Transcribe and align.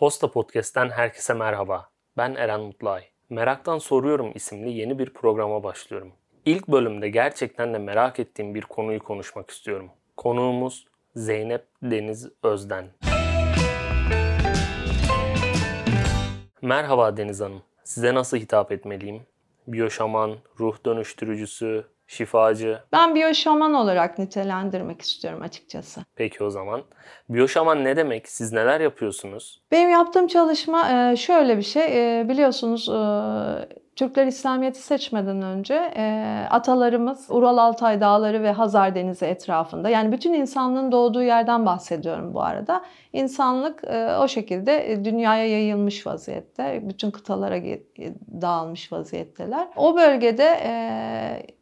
Posta 0.00 0.30
Podcast'ten 0.30 0.90
herkese 0.90 1.34
merhaba. 1.34 1.90
Ben 2.16 2.34
Eren 2.34 2.60
Mutluay. 2.60 3.02
Meraktan 3.30 3.78
Soruyorum 3.78 4.32
isimli 4.34 4.72
yeni 4.72 4.98
bir 4.98 5.12
programa 5.12 5.62
başlıyorum. 5.62 6.12
İlk 6.44 6.68
bölümde 6.68 7.08
gerçekten 7.08 7.74
de 7.74 7.78
merak 7.78 8.20
ettiğim 8.20 8.54
bir 8.54 8.62
konuyu 8.62 9.02
konuşmak 9.02 9.50
istiyorum. 9.50 9.90
Konuğumuz 10.16 10.86
Zeynep 11.14 11.66
Deniz 11.82 12.28
Özden. 12.42 12.90
Merhaba 16.62 17.16
Deniz 17.16 17.40
Hanım. 17.40 17.62
Size 17.84 18.14
nasıl 18.14 18.36
hitap 18.36 18.72
etmeliyim? 18.72 19.22
Biyoşaman, 19.66 20.36
ruh 20.60 20.84
dönüştürücüsü, 20.86 21.86
şifacı. 22.10 22.80
Ben 22.92 23.14
biyoşaman 23.14 23.74
olarak 23.74 24.18
nitelendirmek 24.18 25.02
istiyorum 25.02 25.42
açıkçası. 25.42 26.00
Peki 26.16 26.44
o 26.44 26.50
zaman. 26.50 26.82
Biyoşaman 27.28 27.84
ne 27.84 27.96
demek? 27.96 28.28
Siz 28.28 28.52
neler 28.52 28.80
yapıyorsunuz? 28.80 29.62
Benim 29.72 29.90
yaptığım 29.90 30.26
çalışma 30.26 31.16
şöyle 31.16 31.58
bir 31.58 31.62
şey. 31.62 31.88
Biliyorsunuz 32.28 32.88
Türkler 33.96 34.26
İslamiyet'i 34.26 34.82
seçmeden 34.82 35.42
önce 35.42 35.80
atalarımız 36.50 37.26
Ural 37.30 37.56
Altay 37.56 38.00
Dağları 38.00 38.42
ve 38.42 38.52
Hazar 38.52 38.94
Denizi 38.94 39.24
etrafında 39.24 39.88
yani 39.88 40.12
bütün 40.12 40.32
insanlığın 40.32 40.92
doğduğu 40.92 41.22
yerden 41.22 41.66
bahsediyorum 41.66 42.34
bu 42.34 42.42
arada. 42.42 42.84
İnsanlık 43.12 43.84
o 44.20 44.28
şekilde 44.28 45.04
dünyaya 45.04 45.48
yayılmış 45.48 46.06
vaziyette. 46.06 46.80
Bütün 46.88 47.10
kıtalara 47.10 47.56
dağılmış 48.40 48.92
vaziyetteler. 48.92 49.68
O 49.76 49.96
bölgede 49.96 50.56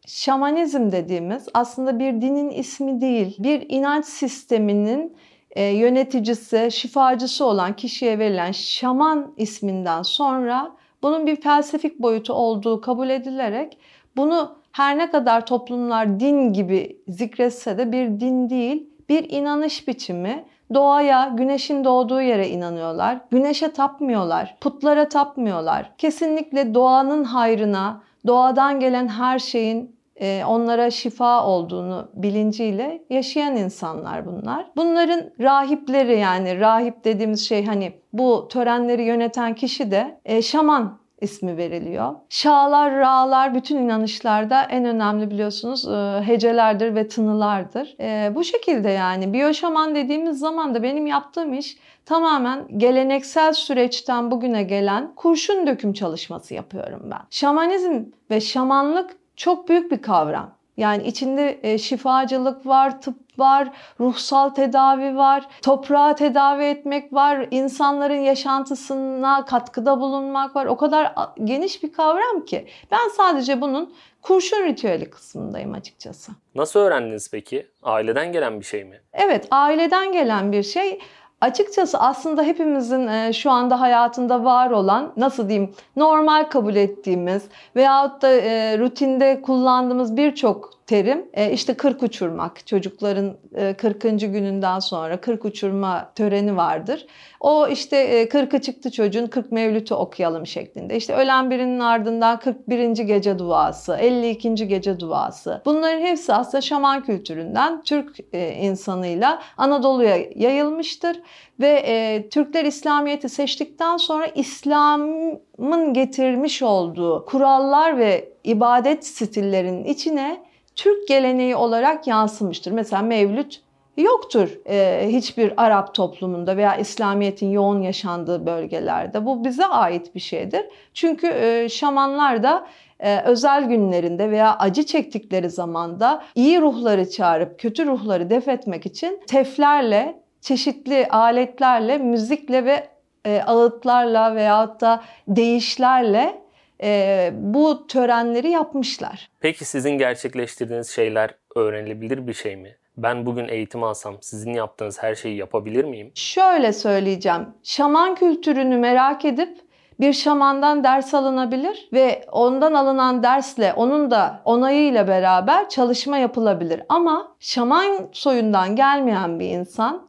şamanizm 0.06 0.92
dediğimiz 0.92 1.48
aslında 1.54 1.98
bir 1.98 2.20
dinin 2.20 2.50
ismi 2.50 3.00
değil, 3.00 3.36
bir 3.38 3.66
inanç 3.68 4.04
sisteminin 4.04 5.16
e, 5.50 5.62
yöneticisi, 5.64 6.68
şifacısı 6.72 7.44
olan 7.44 7.76
kişiye 7.76 8.18
verilen 8.18 8.52
şaman 8.52 9.34
isminden 9.36 10.02
sonra 10.02 10.77
bunun 11.02 11.26
bir 11.26 11.36
felsefik 11.36 11.98
boyutu 11.98 12.32
olduğu 12.32 12.80
kabul 12.80 13.10
edilerek 13.10 13.78
bunu 14.16 14.58
her 14.72 14.98
ne 14.98 15.10
kadar 15.10 15.46
toplumlar 15.46 16.20
din 16.20 16.52
gibi 16.52 17.00
zikretse 17.08 17.78
de 17.78 17.92
bir 17.92 18.20
din 18.20 18.50
değil, 18.50 18.90
bir 19.08 19.30
inanış 19.30 19.88
biçimi. 19.88 20.44
Doğaya, 20.74 21.32
güneşin 21.36 21.84
doğduğu 21.84 22.20
yere 22.20 22.48
inanıyorlar. 22.48 23.20
Güneşe 23.30 23.72
tapmıyorlar, 23.72 24.56
putlara 24.60 25.08
tapmıyorlar. 25.08 25.90
Kesinlikle 25.98 26.74
doğanın 26.74 27.24
hayrına, 27.24 28.02
doğadan 28.26 28.80
gelen 28.80 29.08
her 29.08 29.38
şeyin 29.38 29.97
onlara 30.46 30.90
şifa 30.90 31.46
olduğunu 31.46 32.08
bilinciyle 32.14 33.02
yaşayan 33.10 33.56
insanlar 33.56 34.26
bunlar. 34.26 34.66
Bunların 34.76 35.30
rahipleri 35.40 36.18
yani 36.18 36.60
rahip 36.60 37.04
dediğimiz 37.04 37.48
şey 37.48 37.66
hani 37.66 37.92
bu 38.12 38.48
törenleri 38.50 39.02
yöneten 39.02 39.54
kişi 39.54 39.90
de 39.90 40.20
e, 40.24 40.42
şaman 40.42 40.98
ismi 41.20 41.56
veriliyor. 41.56 42.14
Şağlar, 42.28 42.96
ra'lar 42.96 43.54
bütün 43.54 43.76
inanışlarda 43.76 44.62
en 44.62 44.84
önemli 44.84 45.30
biliyorsunuz 45.30 45.88
e, 45.88 46.22
hecelerdir 46.26 46.94
ve 46.94 47.08
tınılardır. 47.08 47.96
Bu 48.34 48.44
şekilde 48.44 48.90
yani 48.90 49.32
biyoşaman 49.32 49.94
dediğimiz 49.94 50.38
zaman 50.38 50.74
da 50.74 50.82
benim 50.82 51.06
yaptığım 51.06 51.54
iş 51.54 51.76
tamamen 52.06 52.78
geleneksel 52.78 53.52
süreçten 53.52 54.30
bugüne 54.30 54.62
gelen 54.62 55.12
kurşun 55.16 55.66
döküm 55.66 55.92
çalışması 55.92 56.54
yapıyorum 56.54 57.00
ben. 57.04 57.20
Şamanizm 57.30 58.04
ve 58.30 58.40
şamanlık 58.40 59.17
çok 59.38 59.68
büyük 59.68 59.90
bir 59.90 60.02
kavram. 60.02 60.50
Yani 60.76 61.06
içinde 61.06 61.58
e, 61.62 61.78
şifacılık 61.78 62.66
var, 62.66 63.00
tıp 63.00 63.14
var, 63.38 63.68
ruhsal 64.00 64.48
tedavi 64.48 65.16
var, 65.16 65.46
toprağı 65.62 66.16
tedavi 66.16 66.64
etmek 66.64 67.12
var, 67.12 67.46
insanların 67.50 68.20
yaşantısına 68.20 69.44
katkıda 69.44 70.00
bulunmak 70.00 70.56
var. 70.56 70.66
O 70.66 70.76
kadar 70.76 71.12
geniş 71.44 71.82
bir 71.82 71.92
kavram 71.92 72.44
ki 72.44 72.66
ben 72.90 73.08
sadece 73.16 73.60
bunun 73.60 73.94
kurşun 74.22 74.64
ritüeli 74.64 75.10
kısmındayım 75.10 75.72
açıkçası. 75.72 76.32
Nasıl 76.54 76.80
öğrendiniz 76.80 77.30
peki? 77.30 77.66
Aileden 77.82 78.32
gelen 78.32 78.60
bir 78.60 78.64
şey 78.64 78.84
mi? 78.84 79.00
Evet, 79.12 79.48
aileden 79.50 80.12
gelen 80.12 80.52
bir 80.52 80.62
şey. 80.62 81.00
Açıkçası 81.40 81.98
aslında 81.98 82.42
hepimizin 82.42 83.06
e, 83.06 83.32
şu 83.32 83.50
anda 83.50 83.80
hayatında 83.80 84.44
var 84.44 84.70
olan 84.70 85.12
nasıl 85.16 85.48
diyeyim 85.48 85.74
normal 85.96 86.44
kabul 86.44 86.76
ettiğimiz 86.76 87.42
veyahut 87.76 88.22
da 88.22 88.30
e, 88.30 88.78
rutinde 88.78 89.42
kullandığımız 89.42 90.16
birçok 90.16 90.77
terim 90.88 91.26
e, 91.34 91.52
işte 91.52 91.74
kırk 91.74 92.02
uçurmak. 92.02 92.66
Çocukların 92.66 93.36
40. 93.78 94.02
gününden 94.02 94.78
sonra 94.78 95.20
kırk 95.20 95.44
uçurma 95.44 96.12
töreni 96.14 96.56
vardır. 96.56 97.06
O 97.40 97.68
işte 97.68 98.24
40'ı 98.24 98.60
çıktı 98.60 98.90
çocuğun 98.90 99.26
40 99.26 99.52
mevlütü 99.52 99.94
okuyalım 99.94 100.46
şeklinde. 100.46 100.96
İşte 100.96 101.14
ölen 101.14 101.50
birinin 101.50 101.80
ardından 101.80 102.38
41. 102.38 102.90
gece 102.90 103.38
duası, 103.38 103.94
52. 103.94 104.54
gece 104.54 105.00
duası. 105.00 105.62
Bunların 105.66 106.00
hepsi 106.00 106.34
aslında 106.34 106.60
şaman 106.60 107.04
kültüründen 107.04 107.82
Türk 107.82 108.16
insanıyla 108.60 109.42
Anadolu'ya 109.56 110.16
yayılmıştır 110.36 111.20
ve 111.60 111.82
e, 111.86 112.28
Türkler 112.28 112.64
İslamiyet'i 112.64 113.28
seçtikten 113.28 113.96
sonra 113.96 114.26
İslam'ın 114.26 115.94
getirmiş 115.94 116.62
olduğu 116.62 117.24
kurallar 117.24 117.98
ve 117.98 118.32
ibadet 118.44 119.06
stillerinin 119.06 119.84
içine 119.84 120.47
Türk 120.78 121.08
geleneği 121.08 121.56
olarak 121.56 122.06
yansımıştır. 122.06 122.72
Mesela 122.72 123.02
Mevlüt 123.02 123.60
yoktur 123.96 124.48
e, 124.66 125.08
hiçbir 125.08 125.52
Arap 125.56 125.94
toplumunda 125.94 126.56
veya 126.56 126.76
İslamiyet'in 126.76 127.50
yoğun 127.50 127.82
yaşandığı 127.82 128.46
bölgelerde. 128.46 129.26
Bu 129.26 129.44
bize 129.44 129.66
ait 129.66 130.14
bir 130.14 130.20
şeydir. 130.20 130.66
Çünkü 130.94 131.26
e, 131.26 131.68
şamanlar 131.68 132.42
da 132.42 132.66
e, 133.00 133.20
özel 133.20 133.64
günlerinde 133.64 134.30
veya 134.30 134.58
acı 134.58 134.86
çektikleri 134.86 135.50
zamanda 135.50 136.22
iyi 136.34 136.60
ruhları 136.60 137.10
çağırıp 137.10 137.58
kötü 137.58 137.86
ruhları 137.86 138.30
def 138.30 138.48
etmek 138.48 138.86
için 138.86 139.20
teflerle 139.28 140.20
çeşitli 140.40 141.08
aletlerle, 141.08 141.98
müzikle 141.98 142.64
ve 142.64 142.88
e, 143.26 143.42
ağıtlarla 143.46 144.34
veyahut 144.34 144.80
da 144.80 145.02
değişlerle 145.28 146.47
e, 146.82 147.30
bu 147.34 147.86
törenleri 147.86 148.50
yapmışlar. 148.50 149.30
Peki 149.40 149.64
sizin 149.64 149.90
gerçekleştirdiğiniz 149.90 150.90
şeyler 150.90 151.34
öğrenilebilir 151.56 152.26
bir 152.26 152.34
şey 152.34 152.56
mi? 152.56 152.76
Ben 152.96 153.26
bugün 153.26 153.48
eğitim 153.48 153.82
alsam 153.82 154.16
sizin 154.20 154.52
yaptığınız 154.52 155.02
her 155.02 155.14
şeyi 155.14 155.36
yapabilir 155.36 155.84
miyim? 155.84 156.12
Şöyle 156.14 156.72
söyleyeceğim. 156.72 157.46
Şaman 157.62 158.14
kültürünü 158.14 158.76
merak 158.76 159.24
edip 159.24 159.58
bir 160.00 160.12
şamandan 160.12 160.84
ders 160.84 161.14
alınabilir 161.14 161.88
ve 161.92 162.24
ondan 162.32 162.74
alınan 162.74 163.22
dersle 163.22 163.72
onun 163.72 164.10
da 164.10 164.40
onayıyla 164.44 165.08
beraber 165.08 165.68
çalışma 165.68 166.18
yapılabilir. 166.18 166.82
Ama 166.88 167.32
şaman 167.40 168.08
soyundan 168.12 168.76
gelmeyen 168.76 169.40
bir 169.40 169.48
insan 169.48 170.08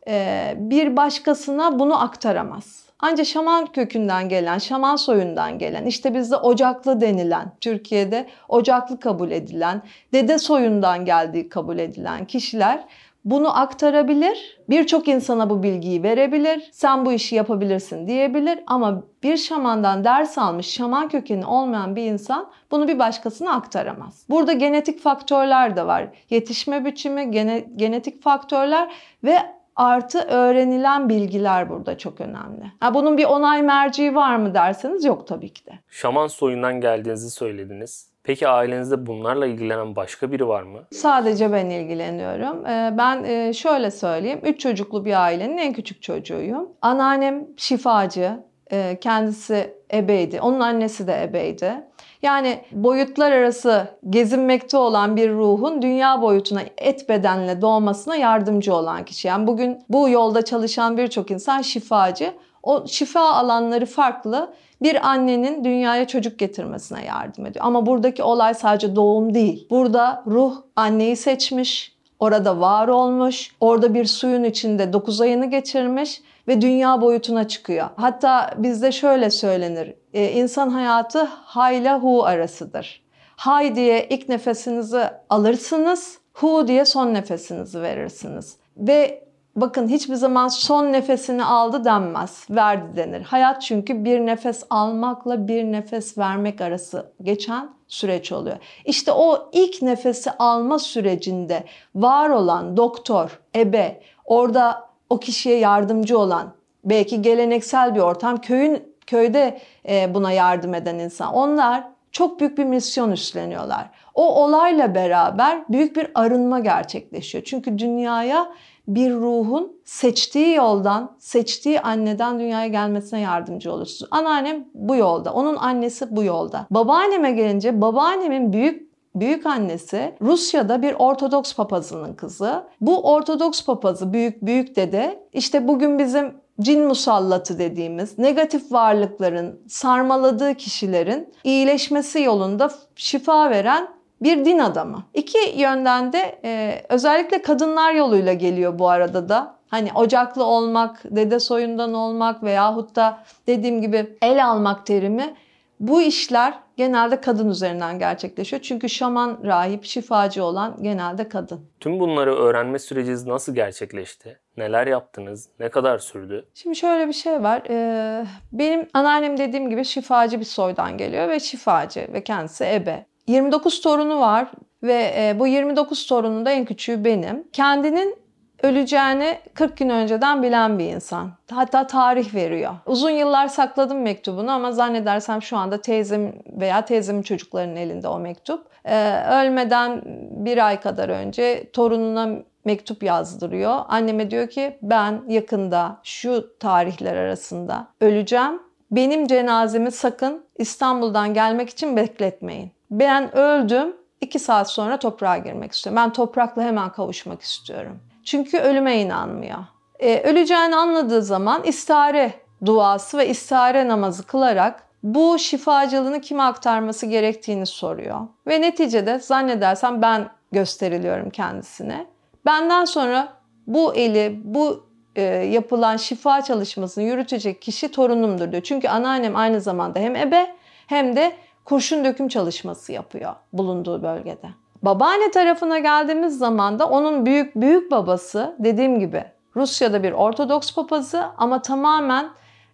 bir 0.56 0.97
başkasına 0.97 1.80
bunu 1.80 2.03
aktaramaz. 2.03 2.88
Ancak 3.00 3.26
şaman 3.26 3.66
kökünden 3.66 4.30
gelen, 4.30 4.58
şaman 4.58 4.96
soyundan 4.96 5.58
gelen, 5.58 5.86
işte 5.86 6.14
bizde 6.14 6.36
ocaklı 6.36 7.02
denilen, 7.02 7.52
Türkiye'de 7.62 8.26
ocaklı 8.48 9.00
kabul 9.00 9.32
edilen, 9.32 9.82
dede 10.14 10.40
soyundan 10.40 11.06
geldiği 11.06 11.50
kabul 11.50 11.78
edilen 11.80 12.26
kişiler 12.26 12.86
bunu 13.26 13.60
aktarabilir. 13.60 14.60
Birçok 14.70 15.08
insana 15.08 15.50
bu 15.50 15.64
bilgiyi 15.64 16.04
verebilir. 16.04 16.70
Sen 16.72 17.06
bu 17.06 17.12
işi 17.12 17.36
yapabilirsin 17.36 18.08
diyebilir 18.08 18.60
ama 18.68 19.04
bir 19.24 19.38
şamandan 19.38 20.04
ders 20.04 20.38
almış, 20.38 20.68
şaman 20.68 21.10
kökeni 21.10 21.46
olmayan 21.46 21.96
bir 21.96 22.04
insan 22.04 22.50
bunu 22.72 22.88
bir 22.88 23.00
başkasına 23.00 23.54
aktaramaz. 23.54 24.26
Burada 24.30 24.54
genetik 24.54 25.02
faktörler 25.02 25.76
de 25.76 25.88
var. 25.88 26.08
Yetişme 26.30 26.86
biçimi, 26.86 27.31
gene, 27.31 27.60
genetik 27.76 28.24
faktörler 28.24 28.92
ve 29.24 29.59
artı 29.79 30.19
öğrenilen 30.19 31.09
bilgiler 31.09 31.69
burada 31.69 31.97
çok 31.97 32.22
önemli. 32.22 32.72
Ha, 32.79 32.94
bunun 32.94 33.17
bir 33.17 33.25
onay 33.25 33.62
merciği 33.62 34.16
var 34.16 34.36
mı 34.36 34.54
derseniz 34.54 35.06
yok 35.06 35.27
tabii 35.27 35.54
ki 35.54 35.65
de. 35.65 35.71
Şaman 35.89 36.27
soyundan 36.27 36.81
geldiğinizi 36.81 37.30
söylediniz. 37.30 38.09
Peki 38.24 38.48
ailenizde 38.48 39.06
bunlarla 39.06 39.45
ilgilenen 39.45 39.95
başka 39.95 40.31
biri 40.31 40.48
var 40.48 40.63
mı? 40.63 40.80
Sadece 40.92 41.51
ben 41.51 41.69
ilgileniyorum. 41.69 42.65
Ee, 42.65 42.94
ben 42.98 43.24
e, 43.24 43.54
şöyle 43.54 43.92
söyleyeyim. 43.92 44.39
Üç 44.44 44.59
çocuklu 44.59 45.06
bir 45.06 45.24
ailenin 45.24 45.57
en 45.57 45.74
küçük 45.74 46.01
çocuğuyum. 46.01 46.69
Anneannem 46.81 47.48
şifacı. 47.57 48.39
E, 48.71 48.98
kendisi 49.01 49.74
ebeydi. 49.94 50.42
Onun 50.42 50.59
annesi 50.59 51.07
de 51.07 51.24
ebeydi. 51.24 51.74
Yani 52.21 52.62
boyutlar 52.71 53.31
arası 53.31 53.88
gezinmekte 54.10 54.77
olan 54.77 55.16
bir 55.16 55.30
ruhun 55.30 55.81
dünya 55.81 56.21
boyutuna 56.21 56.62
et 56.77 57.10
bedenle 57.10 57.62
doğmasına 57.62 58.16
yardımcı 58.16 58.75
olan 58.75 59.06
kişi. 59.06 59.27
Yani 59.27 59.48
bugün 59.48 59.80
bu 59.89 60.10
yolda 60.10 60.45
çalışan 60.45 60.98
birçok 60.98 61.31
insan 61.31 61.62
şifacı. 61.62 62.33
O 62.63 62.88
şifa 62.88 63.33
alanları 63.33 63.86
farklı 63.86 64.54
bir 64.81 65.10
annenin 65.10 65.63
dünyaya 65.63 66.07
çocuk 66.07 66.39
getirmesine 66.39 67.06
yardım 67.06 67.45
ediyor. 67.45 67.66
Ama 67.66 67.86
buradaki 67.86 68.24
olay 68.24 68.54
sadece 68.54 68.95
doğum 68.95 69.33
değil. 69.33 69.68
Burada 69.69 70.24
ruh 70.27 70.56
anneyi 70.75 71.16
seçmiş, 71.16 71.95
orada 72.19 72.60
var 72.60 72.88
olmuş, 72.88 73.51
orada 73.62 73.94
bir 73.94 74.06
suyun 74.06 74.44
içinde 74.44 74.94
9 74.94 75.21
ayını 75.21 75.45
geçirmiş 75.45 76.21
ve 76.50 76.62
dünya 76.62 77.01
boyutuna 77.01 77.48
çıkıyor. 77.48 77.90
Hatta 77.96 78.54
bizde 78.57 78.92
şöyle 78.92 79.30
söylenir. 79.30 79.96
E, 80.13 80.31
insan 80.31 80.69
hayatı 80.69 81.24
hayla 81.24 82.00
hu 82.00 82.24
arasıdır. 82.25 83.04
Hay 83.36 83.75
diye 83.75 84.07
ilk 84.10 84.30
nefesinizi 84.30 85.04
alırsınız, 85.30 86.18
hu 86.34 86.68
diye 86.68 86.86
son 86.86 87.13
nefesinizi 87.13 87.81
verirsiniz. 87.81 88.57
Ve 88.78 89.24
bakın 89.56 89.88
hiçbir 89.88 90.16
zaman 90.16 90.48
son 90.48 90.94
nefesini 90.94 91.46
aldı 91.46 91.86
denmez, 91.86 92.48
verdi 92.50 92.95
denir. 92.95 93.22
Hayat 93.22 93.62
çünkü 93.62 94.06
bir 94.06 94.19
nefes 94.19 94.63
almakla 94.69 95.48
bir 95.48 95.63
nefes 95.63 96.18
vermek 96.18 96.62
arası 96.62 97.12
geçen 97.22 97.69
süreç 97.88 98.31
oluyor. 98.31 98.57
İşte 98.86 99.12
o 99.12 99.50
ilk 99.52 99.81
nefesi 99.81 100.31
alma 100.31 100.80
sürecinde 100.80 101.63
var 101.95 102.30
olan 102.30 102.78
doktor, 102.78 103.40
ebe, 103.56 104.02
orada 104.25 104.88
o 105.09 105.19
kişiye 105.19 105.57
yardımcı 105.57 106.19
olan, 106.19 106.53
belki 106.85 107.21
geleneksel 107.21 107.95
bir 107.95 108.00
ortam, 108.00 108.41
köyün 108.41 108.83
köyde 109.07 109.59
e, 109.89 110.13
buna 110.13 110.31
yardım 110.31 110.73
eden 110.73 111.00
insan. 111.00 111.33
Onlar 111.33 111.83
çok 112.11 112.39
büyük 112.39 112.57
bir 112.57 112.65
misyon 112.65 113.11
üstleniyorlar. 113.11 113.89
O 114.15 114.44
olayla 114.44 114.95
beraber 114.95 115.63
büyük 115.69 115.95
bir 115.95 116.07
arınma 116.15 116.59
gerçekleşiyor. 116.59 117.44
Çünkü 117.44 117.79
dünyaya 117.79 118.51
bir 118.88 119.13
ruhun 119.13 119.81
seçtiği 119.85 120.56
yoldan, 120.56 121.15
seçtiği 121.19 121.81
anneden 121.81 122.39
dünyaya 122.39 122.67
gelmesine 122.67 123.19
yardımcı 123.19 123.73
olursunuz. 123.73 124.09
Anneannem 124.11 124.65
bu 124.73 124.95
yolda, 124.95 125.33
onun 125.33 125.56
annesi 125.56 126.15
bu 126.15 126.23
yolda. 126.23 126.67
Babaanneme 126.71 127.31
gelince 127.31 127.81
babaannemin 127.81 128.53
büyük 128.53 128.88
büyük 129.15 129.45
annesi 129.45 130.15
Rusya'da 130.21 130.81
bir 130.81 130.94
Ortodoks 130.94 131.56
papazının 131.56 132.13
kızı. 132.13 132.63
Bu 132.81 133.11
Ortodoks 133.13 133.65
papazı 133.65 134.13
büyük 134.13 134.45
büyük 134.45 134.75
dede 134.75 135.27
işte 135.33 135.67
bugün 135.67 136.00
bizim 136.00 136.33
cin 136.61 136.83
musallatı 136.83 137.59
dediğimiz 137.59 138.19
negatif 138.19 138.71
varlıkların 138.71 139.59
sarmaladığı 139.67 140.56
kişilerin 140.56 141.33
iyileşmesi 141.44 142.21
yolunda 142.21 142.71
şifa 142.95 143.50
veren 143.50 143.88
bir 144.21 144.45
din 144.45 144.59
adamı. 144.59 145.03
İki 145.13 145.59
yönden 145.59 146.13
de 146.13 146.39
e, 146.45 146.81
özellikle 146.89 147.41
kadınlar 147.41 147.94
yoluyla 147.94 148.33
geliyor 148.33 148.79
bu 148.79 148.89
arada 148.89 149.29
da. 149.29 149.59
Hani 149.67 149.89
ocaklı 149.95 150.44
olmak, 150.44 151.03
dede 151.03 151.39
soyundan 151.39 151.94
olmak 151.94 152.44
veyahut 152.44 152.95
da 152.95 153.19
dediğim 153.47 153.81
gibi 153.81 154.17
el 154.21 154.45
almak 154.45 154.85
terimi 154.85 155.35
bu 155.80 156.02
işler 156.02 156.54
genelde 156.78 157.22
kadın 157.22 157.50
üzerinden 157.50 158.00
gerçekleşiyor. 158.00 158.62
Çünkü 158.62 158.90
şaman, 158.90 159.40
rahip, 159.44 159.86
şifacı 159.86 160.44
olan 160.44 160.78
genelde 160.81 161.30
kadın. 161.30 161.70
Tüm 161.80 162.00
bunları 162.00 162.36
öğrenme 162.36 162.80
süreciniz 162.80 163.26
nasıl 163.26 163.56
gerçekleşti? 163.56 164.40
Neler 164.58 164.88
yaptınız? 164.88 165.50
Ne 165.60 165.70
kadar 165.70 165.98
sürdü? 165.98 166.46
Şimdi 166.54 166.76
şöyle 166.76 167.08
bir 167.08 167.14
şey 167.14 167.44
var. 167.44 167.62
Ee, 167.70 168.26
benim 168.52 168.88
anneannem 168.94 169.38
dediğim 169.38 169.70
gibi 169.70 169.86
şifacı 169.86 170.40
bir 170.40 170.46
soydan 170.46 170.98
geliyor 170.98 171.30
ve 171.30 171.40
şifacı 171.40 172.08
ve 172.14 172.24
kendisi 172.24 172.66
ebe. 172.66 173.06
29 173.28 173.81
torunu 173.81 174.20
var 174.20 174.52
ve 174.84 175.14
e, 175.18 175.40
bu 175.40 175.48
29 175.48 176.06
torunun 176.06 176.46
da 176.46 176.52
en 176.52 176.66
küçüğü 176.66 177.06
benim. 177.06 177.48
Kendinin 177.54 178.16
öleceğini 178.63 179.39
40 179.53 179.77
gün 179.77 179.89
önceden 179.89 180.44
bilen 180.44 180.79
bir 180.79 180.85
insan. 180.85 181.31
Hatta 181.51 181.88
tarih 181.88 182.35
veriyor. 182.35 182.73
Uzun 182.85 183.09
yıllar 183.09 183.47
sakladım 183.47 184.01
mektubunu 184.01 184.51
ama 184.51 184.71
zannedersem 184.71 185.41
şu 185.41 185.57
anda 185.57 185.81
teyzem 185.81 186.33
veya 186.47 186.85
teyzemin 186.85 187.21
çocuklarının 187.21 187.75
elinde 187.75 188.07
o 188.07 188.19
mektup. 188.19 188.65
Ee, 188.85 189.23
ölmeden 189.31 190.01
bir 190.31 190.67
ay 190.67 190.79
kadar 190.79 191.09
önce 191.09 191.71
torununa 191.71 192.29
mektup 192.65 193.03
yazdırıyor. 193.03 193.79
Anneme 193.88 194.31
diyor 194.31 194.50
ki 194.50 194.77
ben 194.81 195.21
yakında 195.27 195.97
şu 196.03 196.57
tarihler 196.59 197.15
arasında 197.15 197.88
öleceğim. 198.01 198.59
Benim 198.91 199.27
cenazemi 199.27 199.91
sakın 199.91 200.44
İstanbul'dan 200.57 201.33
gelmek 201.33 201.69
için 201.69 201.95
bekletmeyin. 201.95 202.71
Ben 202.91 203.35
öldüm. 203.35 203.95
iki 204.21 204.39
saat 204.39 204.69
sonra 204.71 205.00
toprağa 205.00 205.38
girmek 205.38 205.71
istiyorum. 205.71 206.01
Ben 206.03 206.13
toprakla 206.13 206.63
hemen 206.63 206.91
kavuşmak 206.91 207.41
istiyorum. 207.41 208.00
Çünkü 208.30 208.58
ölüme 208.58 209.02
inanmıyor. 209.02 209.58
Ee, 210.00 210.22
öleceğini 210.22 210.76
anladığı 210.76 211.22
zaman 211.22 211.64
istihare 211.64 212.34
duası 212.66 213.18
ve 213.18 213.30
istihare 213.30 213.88
namazı 213.88 214.28
kılarak 214.28 214.84
bu 215.04 215.40
şifacılığını 215.40 216.22
kime 216.22 216.44
aktarması 216.44 217.06
gerektiğini 217.06 217.66
soruyor. 217.66 218.20
Ve 218.48 218.62
neticede 218.62 219.20
zannedersem 219.20 220.02
ben 220.02 220.30
gösteriliyorum 220.52 221.30
kendisine. 221.30 222.06
Benden 222.46 222.86
sonra 222.86 223.34
bu 223.68 223.96
eli, 223.96 224.42
bu 224.44 224.88
e, 225.16 225.22
yapılan 225.24 225.98
şifa 225.98 226.42
çalışmasını 226.42 227.04
yürütecek 227.04 227.62
kişi 227.62 227.92
torunumdur 227.92 228.52
diyor. 228.52 228.64
Çünkü 228.64 228.88
anneannem 228.88 229.36
aynı 229.36 229.62
zamanda 229.62 230.00
hem 230.00 230.16
ebe 230.16 230.56
hem 230.88 231.16
de 231.16 231.31
kurşun 231.66 232.06
döküm 232.06 232.28
çalışması 232.28 232.92
yapıyor 232.92 233.36
bulunduğu 233.54 234.04
bölgede. 234.04 234.50
Babaanne 234.84 235.31
tarafına 235.31 235.80
geldiğimiz 235.80 236.38
zaman 236.38 236.80
da 236.80 236.90
onun 236.90 237.26
büyük 237.26 237.56
büyük 237.56 237.92
babası 237.92 238.56
dediğim 238.60 239.00
gibi 239.00 239.24
Rusya'da 239.56 240.04
bir 240.04 240.12
Ortodoks 240.12 240.74
papazı 240.74 241.26
ama 241.38 241.62
tamamen 241.62 242.30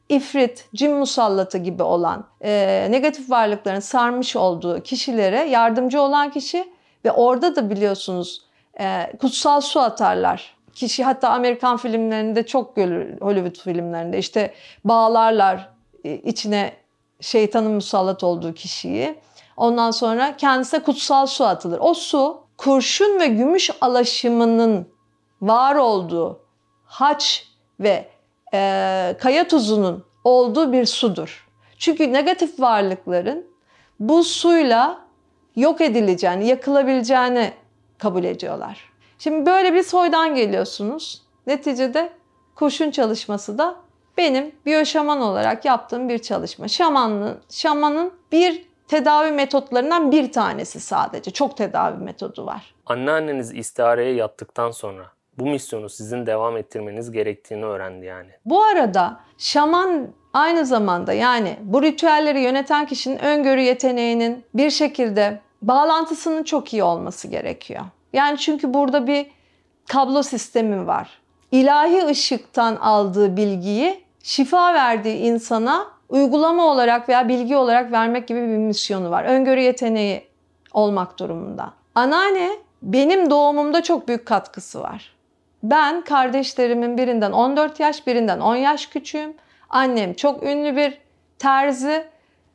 ifrit, 0.09 0.69
cin 0.75 0.93
musallatı 0.93 1.57
gibi 1.57 1.83
olan 1.83 2.25
e, 2.41 2.87
negatif 2.89 3.29
varlıkların 3.29 3.79
sarmış 3.79 4.35
olduğu 4.35 4.83
kişilere 4.83 5.39
yardımcı 5.39 6.01
olan 6.01 6.31
kişi 6.31 6.73
ve 7.05 7.11
orada 7.11 7.55
da 7.55 7.69
biliyorsunuz 7.69 8.41
e, 8.79 9.11
kutsal 9.21 9.61
su 9.61 9.79
atarlar. 9.79 10.55
Kişi 10.73 11.03
hatta 11.03 11.29
Amerikan 11.29 11.77
filmlerinde 11.77 12.45
çok 12.45 12.75
görülür, 12.75 13.21
Hollywood 13.21 13.59
filmlerinde 13.59 14.17
işte 14.17 14.53
bağlarlar 14.83 15.69
e, 16.03 16.13
içine 16.13 16.73
şeytanın 17.21 17.71
musallat 17.71 18.23
olduğu 18.23 18.53
kişiyi. 18.53 19.15
Ondan 19.57 19.91
sonra 19.91 20.37
kendisine 20.37 20.83
kutsal 20.83 21.25
su 21.25 21.45
atılır. 21.45 21.79
O 21.81 21.93
su 21.93 22.41
kurşun 22.57 23.19
ve 23.19 23.27
gümüş 23.27 23.69
alaşımının 23.81 24.87
var 25.41 25.75
olduğu 25.75 26.39
haç 26.85 27.47
ve 27.79 28.09
e, 28.53 29.17
kaya 29.21 29.47
tuzunun 29.47 30.05
olduğu 30.23 30.73
bir 30.73 30.85
sudur. 30.85 31.47
Çünkü 31.77 32.13
negatif 32.13 32.59
varlıkların 32.59 33.45
bu 33.99 34.23
suyla 34.23 34.99
yok 35.55 35.81
edileceğini, 35.81 36.47
yakılabileceğini 36.47 37.53
kabul 37.97 38.23
ediyorlar. 38.23 38.91
Şimdi 39.19 39.45
böyle 39.45 39.73
bir 39.73 39.83
soydan 39.83 40.35
geliyorsunuz. 40.35 41.21
Neticede 41.47 42.09
kurşun 42.55 42.91
çalışması 42.91 43.57
da 43.57 43.75
benim 44.17 44.55
biyoşaman 44.65 45.21
olarak 45.21 45.65
yaptığım 45.65 46.09
bir 46.09 46.19
çalışma. 46.19 46.67
Şamanın, 46.67 47.37
şamanın 47.49 48.13
bir 48.31 48.65
tedavi 48.87 49.31
metotlarından 49.31 50.11
bir 50.11 50.31
tanesi 50.31 50.79
sadece. 50.79 51.31
Çok 51.31 51.57
tedavi 51.57 52.03
metodu 52.03 52.45
var. 52.45 52.75
Anneanneniz 52.85 53.53
istihareye 53.53 54.13
yattıktan 54.13 54.71
sonra 54.71 55.05
bu 55.37 55.45
misyonu 55.45 55.89
sizin 55.89 56.25
devam 56.25 56.57
ettirmeniz 56.57 57.11
gerektiğini 57.11 57.65
öğrendi 57.65 58.05
yani. 58.05 58.31
Bu 58.45 58.63
arada 58.63 59.19
şaman 59.37 60.07
aynı 60.33 60.65
zamanda 60.65 61.13
yani 61.13 61.57
bu 61.61 61.83
ritüelleri 61.83 62.41
yöneten 62.41 62.85
kişinin 62.85 63.19
öngörü 63.19 63.61
yeteneğinin 63.61 64.45
bir 64.53 64.69
şekilde 64.69 65.41
bağlantısının 65.61 66.43
çok 66.43 66.73
iyi 66.73 66.83
olması 66.83 67.27
gerekiyor. 67.27 67.81
Yani 68.13 68.37
çünkü 68.37 68.73
burada 68.73 69.07
bir 69.07 69.27
kablo 69.87 70.23
sistemi 70.23 70.87
var. 70.87 71.21
İlahi 71.51 72.05
ışıktan 72.05 72.75
aldığı 72.75 73.37
bilgiyi 73.37 74.03
şifa 74.23 74.73
verdiği 74.73 75.17
insana 75.17 75.87
uygulama 76.09 76.65
olarak 76.65 77.09
veya 77.09 77.27
bilgi 77.27 77.55
olarak 77.55 77.91
vermek 77.91 78.27
gibi 78.27 78.41
bir 78.41 78.57
misyonu 78.57 79.11
var. 79.11 79.23
Öngörü 79.23 79.59
yeteneği 79.59 80.27
olmak 80.73 81.19
durumunda. 81.19 81.73
Anneanne 81.95 82.51
benim 82.81 83.29
doğumumda 83.29 83.83
çok 83.83 84.07
büyük 84.07 84.25
katkısı 84.25 84.81
var. 84.81 85.15
Ben 85.63 86.03
kardeşlerimin 86.03 86.97
birinden 86.97 87.31
14 87.31 87.79
yaş, 87.79 88.07
birinden 88.07 88.39
10 88.39 88.55
yaş 88.55 88.85
küçüğüm. 88.85 89.33
Annem 89.69 90.13
çok 90.13 90.43
ünlü 90.43 90.75
bir 90.75 90.97
terzi. 91.39 92.07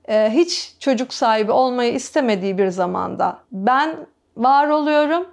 Ee, 0.08 0.30
hiç 0.32 0.74
çocuk 0.78 1.14
sahibi 1.14 1.52
olmayı 1.52 1.92
istemediği 1.92 2.58
bir 2.58 2.68
zamanda 2.68 3.38
ben 3.52 3.96
var 4.36 4.68
oluyorum 4.68 5.28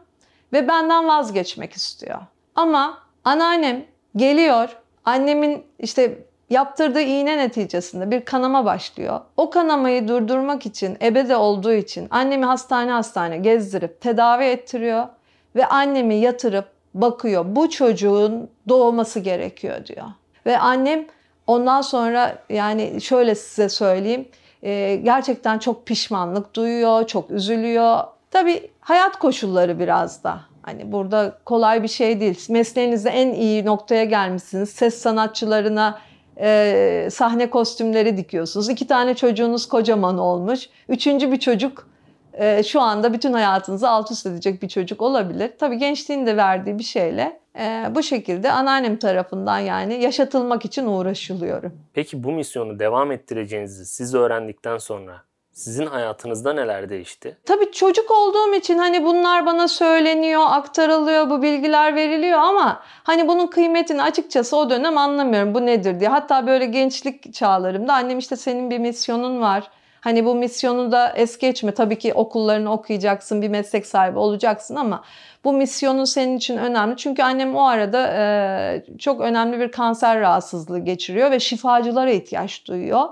ve 0.54 0.68
benden 0.68 1.08
vazgeçmek 1.08 1.74
istiyor. 1.74 2.20
Ama 2.56 2.98
anneannem 3.24 3.86
geliyor, 4.16 4.78
annemin 5.06 5.66
işte 5.80 6.27
yaptırdığı 6.50 7.02
iğne 7.02 7.38
neticesinde 7.38 8.12
bir 8.12 8.26
kanama 8.26 8.66
başlıyor. 8.66 9.20
O 9.38 9.50
kanamayı 9.50 10.08
durdurmak 10.08 10.66
için, 10.66 10.98
ebede 11.02 11.36
olduğu 11.36 11.74
için 11.74 12.08
annemi 12.10 12.46
hastane 12.46 12.92
hastane 12.92 13.38
gezdirip 13.38 14.02
tedavi 14.02 14.44
ettiriyor 14.44 15.08
ve 15.56 15.66
annemi 15.66 16.16
yatırıp 16.16 16.66
bakıyor. 16.94 17.46
Bu 17.48 17.70
çocuğun 17.70 18.50
doğması 18.70 19.20
gerekiyor 19.20 19.86
diyor. 19.86 20.06
Ve 20.46 20.60
annem 20.60 21.06
ondan 21.48 21.82
sonra 21.82 22.36
yani 22.50 23.02
şöyle 23.02 23.36
size 23.36 23.70
söyleyeyim. 23.70 24.28
E, 24.64 24.96
gerçekten 24.96 25.60
çok 25.60 25.86
pişmanlık 25.86 26.56
duyuyor, 26.56 27.08
çok 27.08 27.32
üzülüyor. 27.32 28.00
Tabii 28.32 28.72
hayat 28.80 29.20
koşulları 29.20 29.80
biraz 29.80 30.24
da. 30.24 30.40
Hani 30.62 30.92
burada 30.92 31.38
kolay 31.46 31.84
bir 31.84 31.88
şey 31.88 32.20
değil. 32.20 32.46
Mesleğinizde 32.50 33.10
en 33.10 33.34
iyi 33.34 33.66
noktaya 33.66 34.04
gelmişsiniz. 34.04 34.70
Ses 34.70 34.98
sanatçılarına 34.98 36.00
e, 36.40 37.08
sahne 37.12 37.50
kostümleri 37.50 38.18
dikiyorsunuz. 38.18 38.70
İki 38.70 38.88
tane 38.88 39.16
çocuğunuz 39.16 39.68
kocaman 39.68 40.18
olmuş. 40.18 40.70
Üçüncü 40.90 41.32
bir 41.32 41.40
çocuk 41.40 41.88
e, 42.34 42.64
şu 42.64 42.82
anda 42.82 43.14
bütün 43.14 43.34
hayatınızı 43.34 43.90
alt 43.90 44.12
üst 44.12 44.26
edecek 44.26 44.62
bir 44.62 44.70
çocuk 44.70 45.02
olabilir. 45.02 45.52
Tabii 45.60 45.78
gençliğin 45.78 46.26
de 46.26 46.38
verdiği 46.38 46.80
bir 46.80 46.84
şeyle 46.84 47.40
e, 47.60 47.86
bu 47.96 48.04
şekilde 48.04 48.52
anneannem 48.52 48.98
tarafından 48.98 49.60
yani 49.60 50.02
yaşatılmak 50.02 50.66
için 50.66 50.86
uğraşılıyorum. 50.86 51.72
Peki 51.94 52.24
bu 52.24 52.32
misyonu 52.32 52.80
devam 52.80 53.12
ettireceğinizi 53.12 53.86
siz 53.86 54.16
öğrendikten 54.16 54.78
sonra 54.78 55.27
sizin 55.58 55.86
hayatınızda 55.86 56.54
neler 56.54 56.90
değişti? 56.90 57.38
Tabii 57.46 57.72
çocuk 57.72 58.12
olduğum 58.12 58.54
için 58.54 58.78
hani 58.78 59.06
bunlar 59.06 59.46
bana 59.46 59.68
söyleniyor, 59.68 60.44
aktarılıyor, 60.48 61.30
bu 61.30 61.42
bilgiler 61.42 61.96
veriliyor 61.96 62.40
ama 62.40 62.82
hani 63.04 63.28
bunun 63.28 63.48
kıymetini 63.48 64.04
açıkçası 64.04 64.58
o 64.58 64.70
dönem 64.70 64.98
anlamıyorum 64.98 65.54
bu 65.54 65.66
nedir 65.66 66.00
diye. 66.00 66.10
Hatta 66.10 66.48
böyle 66.48 66.66
gençlik 66.66 67.34
çağlarımda 67.34 67.94
annem 67.94 68.18
işte 68.18 68.36
senin 68.36 68.70
bir 68.70 68.80
misyonun 68.80 69.42
var. 69.42 69.70
Hani 70.02 70.26
bu 70.26 70.36
misyonu 70.36 70.92
da 70.92 71.14
es 71.16 71.38
geçme. 71.38 71.74
Tabii 71.74 72.00
ki 72.00 72.14
okullarını 72.14 72.74
okuyacaksın, 72.74 73.42
bir 73.42 73.50
meslek 73.50 73.86
sahibi 73.86 74.20
olacaksın 74.20 74.76
ama 74.76 75.04
bu 75.44 75.54
misyonun 75.54 76.06
senin 76.06 76.38
için 76.38 76.58
önemli. 76.58 76.98
Çünkü 76.98 77.24
annem 77.24 77.56
o 77.56 77.68
arada 77.68 78.14
e, 78.18 78.86
çok 79.00 79.22
önemli 79.22 79.60
bir 79.60 79.72
kanser 79.72 80.20
rahatsızlığı 80.20 80.80
geçiriyor 80.80 81.32
ve 81.32 81.40
şifacılara 81.40 82.12
ihtiyaç 82.12 82.68
duyuyor. 82.68 83.10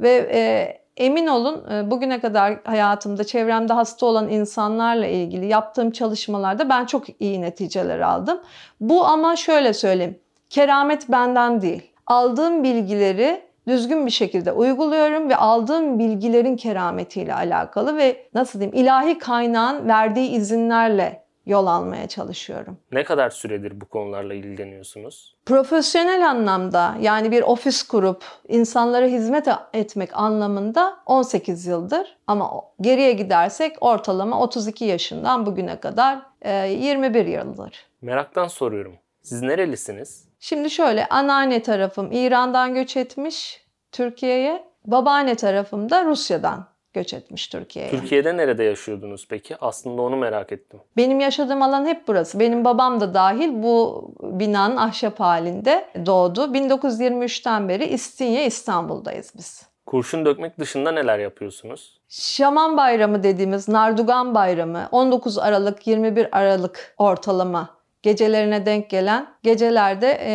Ve 0.00 0.30
e, 0.32 0.85
Emin 0.96 1.26
olun 1.26 1.64
e, 1.70 1.90
bugüne 1.90 2.20
kadar 2.20 2.58
hayatımda 2.64 3.24
çevremde 3.24 3.72
hasta 3.72 4.06
olan 4.06 4.28
insanlarla 4.28 5.06
ilgili 5.06 5.46
yaptığım 5.46 5.90
çalışmalarda 5.90 6.68
ben 6.68 6.84
çok 6.84 7.04
iyi 7.20 7.40
neticeler 7.40 8.00
aldım. 8.00 8.40
Bu 8.80 9.04
ama 9.06 9.36
şöyle 9.36 9.72
söyleyeyim. 9.72 10.18
Keramet 10.50 11.08
benden 11.08 11.62
değil. 11.62 11.82
Aldığım 12.06 12.64
bilgileri 12.64 13.42
düzgün 13.68 14.06
bir 14.06 14.10
şekilde 14.10 14.52
uyguluyorum 14.52 15.28
ve 15.28 15.36
aldığım 15.36 15.98
bilgilerin 15.98 16.56
kerametiyle 16.56 17.34
alakalı 17.34 17.96
ve 17.96 18.26
nasıl 18.34 18.60
diyeyim 18.60 18.78
ilahi 18.78 19.18
kaynağın 19.18 19.88
verdiği 19.88 20.30
izinlerle 20.30 21.25
yol 21.46 21.66
almaya 21.66 22.08
çalışıyorum. 22.08 22.78
Ne 22.92 23.04
kadar 23.04 23.30
süredir 23.30 23.80
bu 23.80 23.84
konularla 23.84 24.34
ilgileniyorsunuz? 24.34 25.36
Profesyonel 25.46 26.30
anlamda 26.30 26.94
yani 27.00 27.30
bir 27.30 27.42
ofis 27.42 27.82
kurup 27.82 28.24
insanlara 28.48 29.06
hizmet 29.06 29.48
etmek 29.72 30.10
anlamında 30.12 30.96
18 31.06 31.66
yıldır 31.66 32.16
ama 32.26 32.50
geriye 32.80 33.12
gidersek 33.12 33.76
ortalama 33.80 34.40
32 34.40 34.84
yaşından 34.84 35.46
bugüne 35.46 35.80
kadar 35.80 36.18
21 36.44 37.26
e, 37.26 37.30
yıldır. 37.30 37.86
Meraktan 38.02 38.48
soruyorum. 38.48 38.94
Siz 39.22 39.42
nerelisiniz? 39.42 40.28
Şimdi 40.40 40.70
şöyle 40.70 41.06
anneanne 41.06 41.62
tarafım 41.62 42.12
İran'dan 42.12 42.74
göç 42.74 42.96
etmiş 42.96 43.66
Türkiye'ye. 43.92 44.64
Babaanne 44.84 45.34
tarafım 45.34 45.90
da 45.90 46.04
Rusya'dan 46.04 46.75
göç 46.96 47.14
etmiş 47.14 47.46
Türkiye'ye. 47.48 47.90
Türkiye'de 47.90 48.36
nerede 48.36 48.64
yaşıyordunuz 48.64 49.26
peki? 49.28 49.56
Aslında 49.60 50.02
onu 50.02 50.16
merak 50.16 50.52
ettim. 50.52 50.80
Benim 50.96 51.20
yaşadığım 51.20 51.62
alan 51.62 51.86
hep 51.86 52.08
burası. 52.08 52.40
Benim 52.40 52.64
babam 52.64 53.00
da 53.00 53.14
dahil 53.14 53.62
bu 53.62 54.04
binanın 54.22 54.76
ahşap 54.76 55.20
halinde 55.20 55.88
doğdu. 56.06 56.40
1923'ten 56.40 57.68
beri 57.68 57.84
İstinye 57.84 58.46
İstanbul'dayız 58.46 59.32
biz. 59.36 59.66
Kurşun 59.86 60.26
dökmek 60.26 60.58
dışında 60.58 60.92
neler 60.92 61.18
yapıyorsunuz? 61.18 62.00
Şaman 62.08 62.76
Bayramı 62.76 63.22
dediğimiz 63.22 63.68
Nardugan 63.68 64.34
Bayramı 64.34 64.88
19 64.92 65.38
Aralık 65.38 65.86
21 65.86 66.38
Aralık 66.38 66.94
ortalama 66.98 67.76
gecelerine 68.02 68.66
denk 68.66 68.90
gelen 68.90 69.26
gecelerde 69.42 70.18
e, 70.20 70.34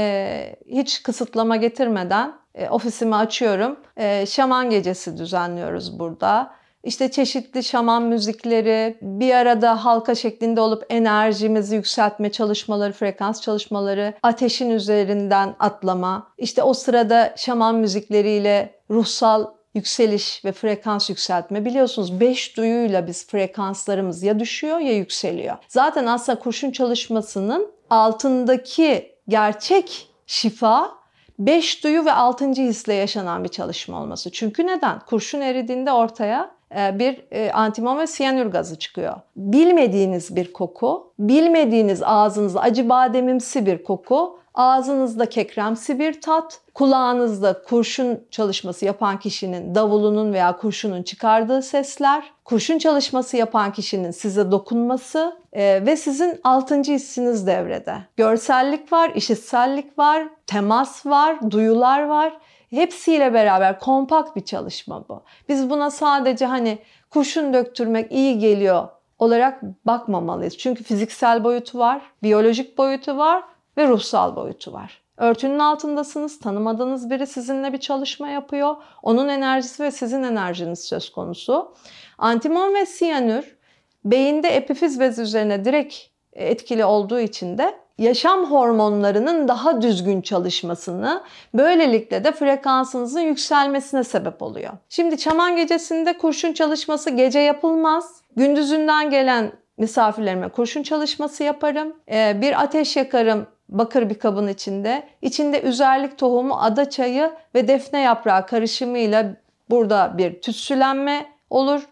hiç 0.68 1.04
kısıtlama 1.04 1.56
getirmeden 1.56 2.41
e, 2.56 2.70
ofisimi 2.70 3.16
açıyorum. 3.16 3.80
E, 3.98 4.26
şaman 4.26 4.70
gecesi 4.70 5.18
düzenliyoruz 5.18 6.00
burada. 6.00 6.52
İşte 6.84 7.12
çeşitli 7.12 7.64
şaman 7.64 8.04
müzikleri, 8.04 8.98
bir 9.02 9.34
arada 9.34 9.86
halka 9.86 10.16
şeklinde 10.16 10.62
olup 10.62 10.86
enerjimizi 10.90 11.76
yükseltme 11.76 12.32
çalışmaları, 12.32 12.94
frekans 12.94 13.42
çalışmaları, 13.42 14.14
ateşin 14.24 14.70
üzerinden 14.70 15.56
atlama. 15.60 16.28
İşte 16.38 16.64
o 16.64 16.74
sırada 16.74 17.34
şaman 17.38 17.76
müzikleriyle 17.76 18.76
ruhsal 18.90 19.46
yükseliş 19.74 20.46
ve 20.46 20.52
frekans 20.52 21.10
yükseltme. 21.10 21.66
Biliyorsunuz 21.66 22.20
5 22.20 22.58
duyuyla 22.58 23.08
biz 23.08 23.28
frekanslarımız 23.28 24.24
ya 24.24 24.40
düşüyor 24.40 24.80
ya 24.80 24.94
yükseliyor. 24.94 25.58
Zaten 25.68 26.06
aslında 26.06 26.40
kurşun 26.40 26.72
çalışmasının 26.72 27.72
altındaki 27.90 29.16
gerçek 29.28 30.10
şifa 30.28 31.01
5 31.40 31.84
duyu 31.84 32.06
ve 32.06 32.14
6. 32.14 32.52
hisle 32.52 32.94
yaşanan 32.94 33.44
bir 33.44 33.50
çalışma 33.50 34.02
olması. 34.02 34.32
Çünkü 34.32 34.68
neden? 34.68 35.00
Kurşun 35.00 35.42
eridiğinde 35.42 35.92
ortaya 35.92 36.52
e, 36.78 37.00
bir 37.00 37.24
e, 37.32 37.52
antimon 37.52 38.00
ve 38.00 38.08
siyanür 38.08 38.46
gazı 38.46 38.80
çıkıyor. 38.80 39.16
Bilmediğiniz 39.36 40.36
bir 40.36 40.54
koku, 40.54 41.14
bilmediğiniz 41.20 42.04
ağzınızda 42.04 42.62
acı 42.62 42.90
bademimsi 42.90 43.66
bir 43.66 43.84
koku, 43.84 44.41
ağzınızda 44.54 45.30
kekremsi 45.30 46.00
bir 46.00 46.22
tat, 46.22 46.62
kulağınızda 46.74 47.62
kurşun 47.64 48.24
çalışması 48.32 48.86
yapan 48.86 49.20
kişinin 49.20 49.76
davulunun 49.76 50.34
veya 50.34 50.58
kurşunun 50.58 51.04
çıkardığı 51.04 51.62
sesler, 51.62 52.32
kurşun 52.46 52.78
çalışması 52.78 53.38
yapan 53.38 53.74
kişinin 53.74 54.12
size 54.12 54.52
dokunması 54.52 55.36
e, 55.54 55.86
ve 55.86 55.98
sizin 55.98 56.40
altıncı 56.44 56.92
hissiniz 56.94 57.48
devrede. 57.48 57.98
Görsellik 58.18 58.94
var, 58.94 59.12
işitsellik 59.16 60.00
var, 60.00 60.28
temas 60.48 61.06
var, 61.06 61.52
duyular 61.52 62.04
var. 62.04 62.38
Hepsiyle 62.70 63.34
beraber 63.34 63.80
kompakt 63.80 64.36
bir 64.36 64.46
çalışma 64.46 65.06
bu. 65.10 65.24
Biz 65.50 65.70
buna 65.70 65.92
sadece 65.92 66.46
hani 66.46 66.80
kurşun 67.10 67.54
döktürmek 67.54 68.12
iyi 68.12 68.40
geliyor 68.40 68.88
olarak 69.20 69.62
bakmamalıyız. 69.86 70.58
Çünkü 70.58 70.84
fiziksel 70.84 71.44
boyutu 71.44 71.80
var, 71.80 72.02
biyolojik 72.24 72.78
boyutu 72.78 73.18
var 73.18 73.44
ve 73.78 73.88
ruhsal 73.88 74.36
boyutu 74.36 74.74
var. 74.74 75.02
Örtünün 75.18 75.60
altındasınız, 75.60 76.40
tanımadığınız 76.40 77.10
biri 77.10 77.28
sizinle 77.28 77.74
bir 77.74 77.78
çalışma 77.78 78.28
yapıyor. 78.28 78.76
Onun 79.04 79.28
enerjisi 79.28 79.84
ve 79.84 79.92
sizin 79.92 80.24
enerjiniz 80.24 80.80
söz 80.80 81.12
konusu. 81.12 81.74
Antimon 82.18 82.74
ve 82.76 82.86
siyanür 82.86 83.58
beyinde 84.06 84.48
epifiz 84.50 85.00
bezi 85.00 85.22
üzerine 85.22 85.66
direkt 85.66 85.96
etkili 86.34 86.86
olduğu 86.86 87.20
için 87.20 87.58
de 87.58 87.76
yaşam 87.98 88.52
hormonlarının 88.52 89.48
daha 89.48 89.82
düzgün 89.82 90.22
çalışmasını, 90.22 91.24
böylelikle 91.54 92.24
de 92.24 92.32
frekansınızın 92.32 93.22
yükselmesine 93.22 94.04
sebep 94.04 94.42
oluyor. 94.42 94.74
Şimdi 94.90 95.18
çaman 95.18 95.56
gecesinde 95.56 96.18
kurşun 96.18 96.54
çalışması 96.54 97.10
gece 97.10 97.40
yapılmaz. 97.40 98.22
Gündüzünden 98.36 99.10
gelen 99.10 99.52
misafirlerime 99.78 100.50
kurşun 100.50 100.84
çalışması 100.84 101.44
yaparım. 101.44 101.96
Ee, 102.12 102.42
bir 102.42 102.62
ateş 102.62 102.96
yakarım 102.96 103.48
bakır 103.72 104.10
bir 104.10 104.20
kabın 104.20 104.48
içinde. 104.48 105.04
İçinde 105.22 105.62
üzerlik 105.62 106.18
tohumu, 106.18 106.56
ada 106.60 106.90
çayı 106.90 107.32
ve 107.56 107.68
defne 107.68 108.00
yaprağı 108.02 108.46
karışımıyla 108.46 109.36
burada 109.70 110.14
bir 110.18 110.42
tütsülenme 110.42 111.26
olur. 111.50 111.88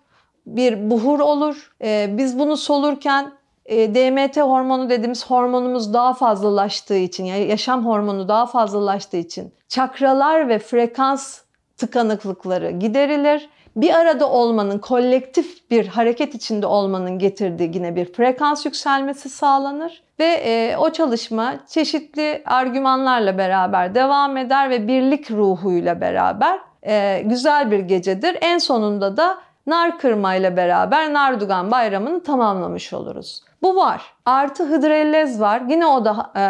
Bir 0.46 0.90
buhur 0.90 1.20
olur. 1.20 1.72
Ee, 1.84 2.10
biz 2.12 2.40
bunu 2.40 2.58
solurken 2.58 3.32
e, 3.66 3.96
DMT 3.96 4.38
hormonu 4.38 4.90
dediğimiz 4.90 5.26
hormonumuz 5.26 5.94
daha 5.94 6.14
fazlalaştığı 6.14 6.98
için, 6.98 7.26
yani 7.26 7.48
yaşam 7.48 7.86
hormonu 7.86 8.28
daha 8.28 8.46
fazlalaştığı 8.46 9.18
için 9.18 9.54
çakralar 9.68 10.50
ve 10.50 10.60
frekans 10.60 11.42
tıkanıklıkları 11.78 12.72
giderilir. 12.72 13.50
Bir 13.76 13.94
arada 13.94 14.30
olmanın, 14.30 14.80
kolektif 14.80 15.72
bir 15.72 15.88
hareket 15.88 16.36
içinde 16.36 16.66
olmanın 16.66 17.20
getirdiği 17.20 17.72
yine 17.74 17.96
bir 17.96 18.14
frekans 18.14 18.66
yükselmesi 18.66 19.30
sağlanır 19.30 20.04
ve 20.20 20.26
e, 20.26 20.78
o 20.78 20.90
çalışma 20.90 21.54
çeşitli 21.68 22.42
argümanlarla 22.46 23.38
beraber 23.38 23.96
devam 23.96 24.38
eder 24.38 24.70
ve 24.70 24.88
birlik 24.88 25.32
ruhuyla 25.32 26.02
beraber 26.02 26.60
e, 26.84 27.22
güzel 27.26 27.72
bir 27.72 27.80
gecedir. 27.80 28.38
En 28.42 28.58
sonunda 28.58 29.18
da 29.18 29.38
nar 29.68 30.00
kırma 30.00 30.36
ile 30.36 30.58
beraber 30.58 31.14
Nardugan 31.14 31.72
bayramını 31.72 32.24
tamamlamış 32.24 32.94
oluruz. 32.94 33.44
Bu 33.62 33.76
var. 33.76 34.02
Artı 34.26 34.64
hıdrellez 34.64 35.42
var. 35.42 35.62
Yine 35.70 35.86
o 35.86 36.06
da 36.06 36.32
e, 36.36 36.44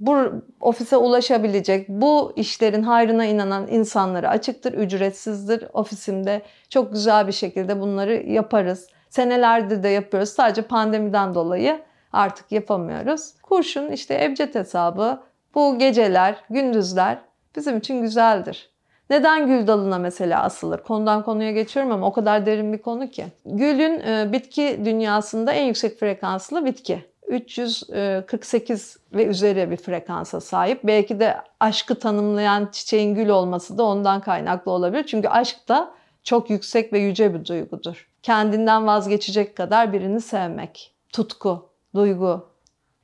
bu 0.00 0.16
ofise 0.60 0.96
ulaşabilecek, 0.96 1.88
bu 1.88 2.32
işlerin 2.36 2.82
hayrına 2.82 3.24
inanan 3.24 3.66
insanlara 3.68 4.28
açıktır, 4.28 4.72
ücretsizdir. 4.72 5.64
Ofisimde 5.72 6.42
çok 6.68 6.92
güzel 6.92 7.26
bir 7.26 7.32
şekilde 7.32 7.80
bunları 7.80 8.14
yaparız. 8.14 8.88
Senelerdir 9.10 9.82
de 9.82 9.88
yapıyoruz. 9.88 10.28
Sadece 10.28 10.62
pandemiden 10.62 11.34
dolayı 11.34 11.80
artık 12.12 12.52
yapamıyoruz. 12.52 13.34
Kurşun 13.42 13.92
işte 13.92 14.24
ebced 14.24 14.54
hesabı, 14.54 15.20
bu 15.54 15.78
geceler, 15.78 16.36
gündüzler 16.50 17.18
bizim 17.56 17.78
için 17.78 18.02
güzeldir. 18.02 18.70
Neden 19.10 19.46
gül 19.46 19.66
dalına 19.66 19.98
mesela 19.98 20.42
asılır? 20.42 20.82
Konudan 20.82 21.22
konuya 21.22 21.52
geçiyorum 21.52 21.92
ama 21.92 22.06
o 22.06 22.12
kadar 22.12 22.46
derin 22.46 22.72
bir 22.72 22.78
konu 22.78 23.10
ki. 23.10 23.26
Gülün 23.46 24.00
e, 24.00 24.32
bitki 24.32 24.80
dünyasında 24.84 25.52
en 25.52 25.64
yüksek 25.64 25.98
frekanslı 25.98 26.64
bitki. 26.64 27.04
348 27.28 28.96
ve 29.12 29.26
üzeri 29.26 29.70
bir 29.70 29.76
frekansa 29.76 30.40
sahip. 30.40 30.80
Belki 30.84 31.20
de 31.20 31.36
aşkı 31.60 31.98
tanımlayan 31.98 32.68
çiçeğin 32.72 33.14
gül 33.14 33.28
olması 33.28 33.78
da 33.78 33.82
ondan 33.82 34.20
kaynaklı 34.20 34.72
olabilir. 34.72 35.06
Çünkü 35.06 35.28
aşk 35.28 35.68
da 35.68 35.94
çok 36.22 36.50
yüksek 36.50 36.92
ve 36.92 36.98
yüce 36.98 37.34
bir 37.34 37.44
duygudur. 37.44 38.08
Kendinden 38.22 38.86
vazgeçecek 38.86 39.56
kadar 39.56 39.92
birini 39.92 40.20
sevmek. 40.20 40.94
Tutku, 41.12 41.70
duygu 41.94 42.48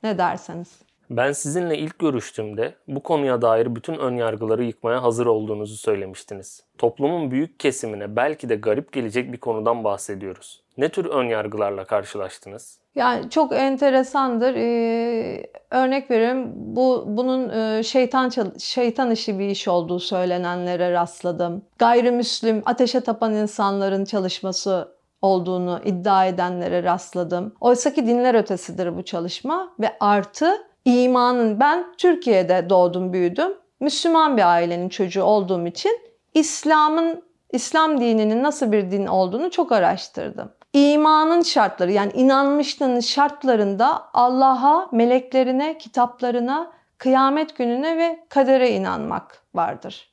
ne 0.03 0.17
derseniz. 0.17 0.84
Ben 1.09 1.31
sizinle 1.31 1.77
ilk 1.77 1.99
görüştüğümde 1.99 2.73
bu 2.87 3.03
konuya 3.03 3.41
dair 3.41 3.75
bütün 3.75 3.95
önyargıları 3.95 4.63
yıkmaya 4.63 5.03
hazır 5.03 5.25
olduğunuzu 5.25 5.77
söylemiştiniz. 5.77 6.63
Toplumun 6.77 7.31
büyük 7.31 7.59
kesimine 7.59 8.15
belki 8.15 8.49
de 8.49 8.55
garip 8.55 8.93
gelecek 8.93 9.33
bir 9.33 9.37
konudan 9.37 9.83
bahsediyoruz. 9.83 10.61
Ne 10.77 10.89
tür 10.89 11.05
önyargılarla 11.05 11.85
karşılaştınız? 11.85 12.79
Yani 12.95 13.29
çok 13.29 13.53
enteresandır. 13.53 14.55
Ee, 14.55 15.47
örnek 15.71 16.11
veriyorum. 16.11 16.51
Bu 16.55 17.03
bunun 17.07 17.49
e, 17.49 17.83
şeytan 17.83 18.31
şeytan 18.59 19.11
işi 19.11 19.39
bir 19.39 19.49
iş 19.49 19.67
olduğu 19.67 19.99
söylenenlere 19.99 20.91
rastladım. 20.91 21.61
Gayrimüslim, 21.79 22.61
ateşe 22.65 23.01
tapan 23.01 23.33
insanların 23.33 24.05
çalışması 24.05 24.95
olduğunu 25.21 25.81
iddia 25.85 26.25
edenlere 26.25 26.83
rastladım. 26.83 27.53
Oysa 27.61 27.93
ki 27.93 28.07
dinler 28.07 28.35
ötesidir 28.35 28.97
bu 28.97 29.03
çalışma 29.03 29.73
ve 29.79 29.97
artı 29.99 30.47
imanın 30.85 31.59
ben 31.59 31.85
Türkiye'de 31.97 32.69
doğdum 32.69 33.13
büyüdüm. 33.13 33.53
Müslüman 33.79 34.37
bir 34.37 34.51
ailenin 34.51 34.89
çocuğu 34.89 35.23
olduğum 35.23 35.67
için 35.67 35.99
İslam'ın 36.33 37.23
İslam 37.51 38.01
dininin 38.01 38.43
nasıl 38.43 38.71
bir 38.71 38.91
din 38.91 39.07
olduğunu 39.07 39.51
çok 39.51 39.71
araştırdım. 39.71 40.51
İmanın 40.73 41.41
şartları 41.41 41.91
yani 41.91 42.11
inanmışlığın 42.11 42.99
şartlarında 42.99 44.09
Allah'a, 44.13 44.89
meleklerine, 44.91 45.77
kitaplarına, 45.77 46.71
kıyamet 46.97 47.57
gününe 47.57 47.97
ve 47.97 48.25
kadere 48.29 48.71
inanmak 48.71 49.43
vardır. 49.53 50.09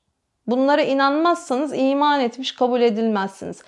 Bunlara 0.47 0.83
inanmazsanız 0.83 1.73
iman 1.75 2.21
etmiş 2.21 2.53
kabul 2.55 2.81
edilmezsiniz. 2.81 3.63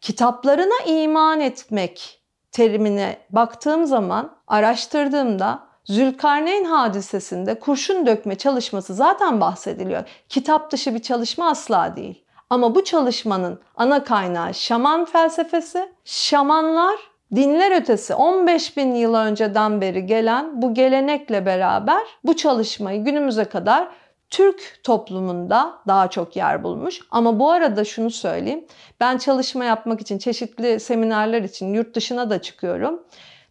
Kitaplarına 0.00 0.84
iman 0.86 1.40
etmek 1.40 2.22
terimine 2.52 3.18
baktığım 3.30 3.86
zaman, 3.86 4.36
araştırdığımda 4.46 5.69
Zülkarneyn 5.84 6.64
hadisesinde 6.64 7.58
kurşun 7.58 8.06
dökme 8.06 8.34
çalışması 8.34 8.94
zaten 8.94 9.40
bahsediliyor. 9.40 10.02
Kitap 10.28 10.70
dışı 10.72 10.94
bir 10.94 11.02
çalışma 11.02 11.50
asla 11.50 11.96
değil. 11.96 12.24
Ama 12.50 12.74
bu 12.74 12.84
çalışmanın 12.84 13.60
ana 13.76 14.04
kaynağı 14.04 14.54
şaman 14.54 15.04
felsefesi. 15.04 15.92
Şamanlar 16.04 16.96
dinler 17.34 17.80
ötesi 17.80 18.14
15 18.14 18.76
bin 18.76 18.94
yıl 18.94 19.14
önceden 19.14 19.80
beri 19.80 20.06
gelen 20.06 20.62
bu 20.62 20.74
gelenekle 20.74 21.46
beraber 21.46 22.02
bu 22.24 22.36
çalışmayı 22.36 23.04
günümüze 23.04 23.44
kadar 23.44 23.88
Türk 24.30 24.80
toplumunda 24.84 25.78
daha 25.86 26.10
çok 26.10 26.36
yer 26.36 26.64
bulmuş. 26.64 27.00
Ama 27.10 27.38
bu 27.38 27.50
arada 27.50 27.84
şunu 27.84 28.10
söyleyeyim. 28.10 28.66
Ben 29.00 29.18
çalışma 29.18 29.64
yapmak 29.64 30.00
için 30.00 30.18
çeşitli 30.18 30.80
seminerler 30.80 31.42
için 31.42 31.74
yurt 31.74 31.94
dışına 31.94 32.30
da 32.30 32.42
çıkıyorum. 32.42 33.02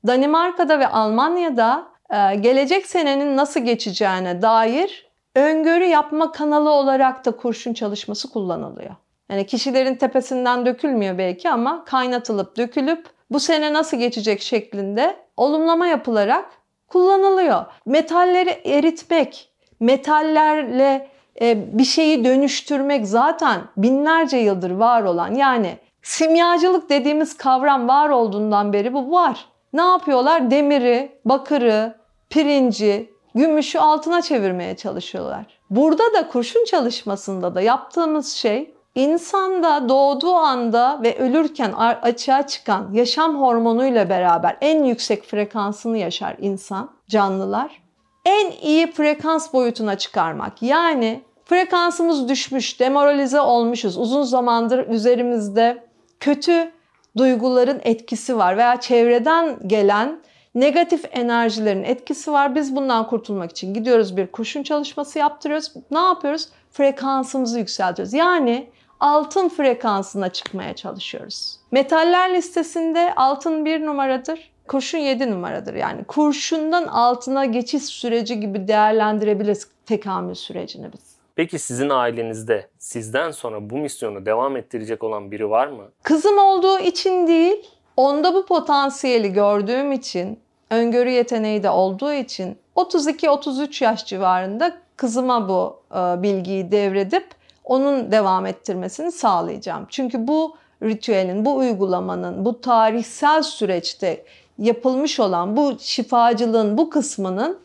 Danimarka'da 0.07 0.79
ve 0.79 0.87
Almanya'da 0.87 1.87
gelecek 2.15 2.85
senenin 2.85 3.37
nasıl 3.37 3.59
geçeceğine 3.59 4.41
dair 4.41 5.09
öngörü 5.35 5.85
yapma 5.85 6.31
kanalı 6.31 6.69
olarak 6.69 7.25
da 7.25 7.31
kurşun 7.31 7.73
çalışması 7.73 8.29
kullanılıyor. 8.29 8.95
Yani 9.29 9.45
kişilerin 9.45 9.95
tepesinden 9.95 10.65
dökülmüyor 10.65 11.17
belki 11.17 11.49
ama 11.49 11.85
kaynatılıp 11.85 12.57
dökülüp 12.57 13.05
bu 13.31 13.39
sene 13.39 13.73
nasıl 13.73 13.97
geçecek 13.97 14.41
şeklinde 14.41 15.15
olumlama 15.37 15.87
yapılarak 15.87 16.45
kullanılıyor. 16.87 17.65
Metalleri 17.85 18.49
eritmek, 18.49 19.51
metallerle 19.79 21.07
e, 21.41 21.77
bir 21.77 21.83
şeyi 21.83 22.25
dönüştürmek 22.25 23.07
zaten 23.07 23.61
binlerce 23.77 24.37
yıldır 24.37 24.71
var 24.71 25.03
olan 25.03 25.35
yani 25.35 25.77
simyacılık 26.01 26.89
dediğimiz 26.89 27.37
kavram 27.37 27.87
var 27.87 28.09
olduğundan 28.09 28.73
beri 28.73 28.93
bu 28.93 29.11
var. 29.11 29.45
Ne 29.73 29.81
yapıyorlar? 29.81 30.51
Demiri, 30.51 31.19
bakırı, 31.25 31.98
pirinci, 32.29 33.13
gümüşü 33.35 33.79
altına 33.79 34.21
çevirmeye 34.21 34.77
çalışıyorlar. 34.77 35.45
Burada 35.69 36.13
da 36.13 36.27
kurşun 36.27 36.65
çalışmasında 36.65 37.55
da 37.55 37.61
yaptığımız 37.61 38.31
şey 38.31 38.73
insanda 38.95 39.89
doğduğu 39.89 40.33
anda 40.33 40.99
ve 41.03 41.17
ölürken 41.17 41.71
açığa 42.01 42.47
çıkan 42.47 42.93
yaşam 42.93 43.41
hormonuyla 43.41 44.09
beraber 44.09 44.57
en 44.61 44.83
yüksek 44.83 45.25
frekansını 45.25 45.97
yaşar 45.97 46.35
insan, 46.39 46.89
canlılar. 47.07 47.81
En 48.25 48.51
iyi 48.51 48.91
frekans 48.91 49.53
boyutuna 49.53 49.97
çıkarmak. 49.97 50.61
Yani 50.61 51.21
frekansımız 51.45 52.29
düşmüş, 52.29 52.79
demoralize 52.79 53.41
olmuşuz. 53.41 53.97
Uzun 53.97 54.23
zamandır 54.23 54.87
üzerimizde 54.87 55.83
kötü 56.19 56.71
duyguların 57.17 57.81
etkisi 57.83 58.37
var 58.37 58.57
veya 58.57 58.79
çevreden 58.79 59.67
gelen 59.67 60.19
negatif 60.59 61.05
enerjilerin 61.11 61.83
etkisi 61.83 62.31
var. 62.31 62.55
Biz 62.55 62.75
bundan 62.75 63.07
kurtulmak 63.07 63.51
için 63.51 63.73
gidiyoruz 63.73 64.17
bir 64.17 64.27
kurşun 64.27 64.63
çalışması 64.63 65.19
yaptırıyoruz. 65.19 65.73
Ne 65.91 65.99
yapıyoruz? 65.99 66.49
Frekansımızı 66.71 67.59
yükseltiyoruz. 67.59 68.13
Yani 68.13 68.69
altın 68.99 69.49
frekansına 69.49 70.29
çıkmaya 70.29 70.75
çalışıyoruz. 70.75 71.59
Metaller 71.71 72.33
listesinde 72.33 73.13
altın 73.15 73.65
bir 73.65 73.85
numaradır. 73.85 74.51
Kurşun 74.67 74.97
7 74.97 75.31
numaradır. 75.31 75.73
Yani 75.73 76.03
kurşundan 76.03 76.87
altına 76.87 77.45
geçiş 77.45 77.83
süreci 77.83 78.39
gibi 78.39 78.67
değerlendirebiliriz 78.67 79.67
tekamül 79.85 80.35
sürecini 80.35 80.93
biz. 80.93 81.19
Peki 81.35 81.59
sizin 81.59 81.89
ailenizde 81.89 82.67
sizden 82.77 83.31
sonra 83.31 83.69
bu 83.69 83.77
misyonu 83.77 84.25
devam 84.25 84.57
ettirecek 84.57 85.03
olan 85.03 85.31
biri 85.31 85.49
var 85.49 85.67
mı? 85.67 85.83
Kızım 86.03 86.37
olduğu 86.37 86.79
için 86.79 87.27
değil, 87.27 87.69
onda 87.97 88.33
bu 88.33 88.45
potansiyeli 88.45 89.33
gördüğüm 89.33 89.91
için, 89.91 90.39
öngörü 90.69 91.09
yeteneği 91.09 91.63
de 91.63 91.69
olduğu 91.69 92.13
için 92.13 92.57
32-33 92.75 93.83
yaş 93.83 94.05
civarında 94.05 94.77
kızıma 94.95 95.49
bu 95.49 95.81
e, 95.91 96.23
bilgiyi 96.23 96.71
devredip 96.71 97.27
onun 97.63 98.11
devam 98.11 98.45
ettirmesini 98.45 99.11
sağlayacağım. 99.11 99.85
Çünkü 99.89 100.27
bu 100.27 100.57
ritüelin, 100.83 101.45
bu 101.45 101.55
uygulamanın, 101.55 102.45
bu 102.45 102.61
tarihsel 102.61 103.41
süreçte 103.41 104.25
yapılmış 104.57 105.19
olan 105.19 105.57
bu 105.57 105.77
şifacılığın 105.79 106.77
bu 106.77 106.89
kısmının 106.89 107.59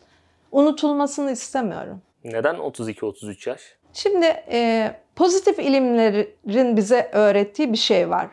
unutulmasını 0.51 1.31
istemiyorum. 1.31 2.01
Neden 2.23 2.55
32-33 2.55 3.49
yaş? 3.49 3.61
Şimdi 3.93 4.25
e, 4.51 4.91
pozitif 5.15 5.59
ilimlerin 5.59 6.77
bize 6.77 7.09
öğrettiği 7.13 7.71
bir 7.71 7.77
şey 7.77 8.09
var. 8.09 8.27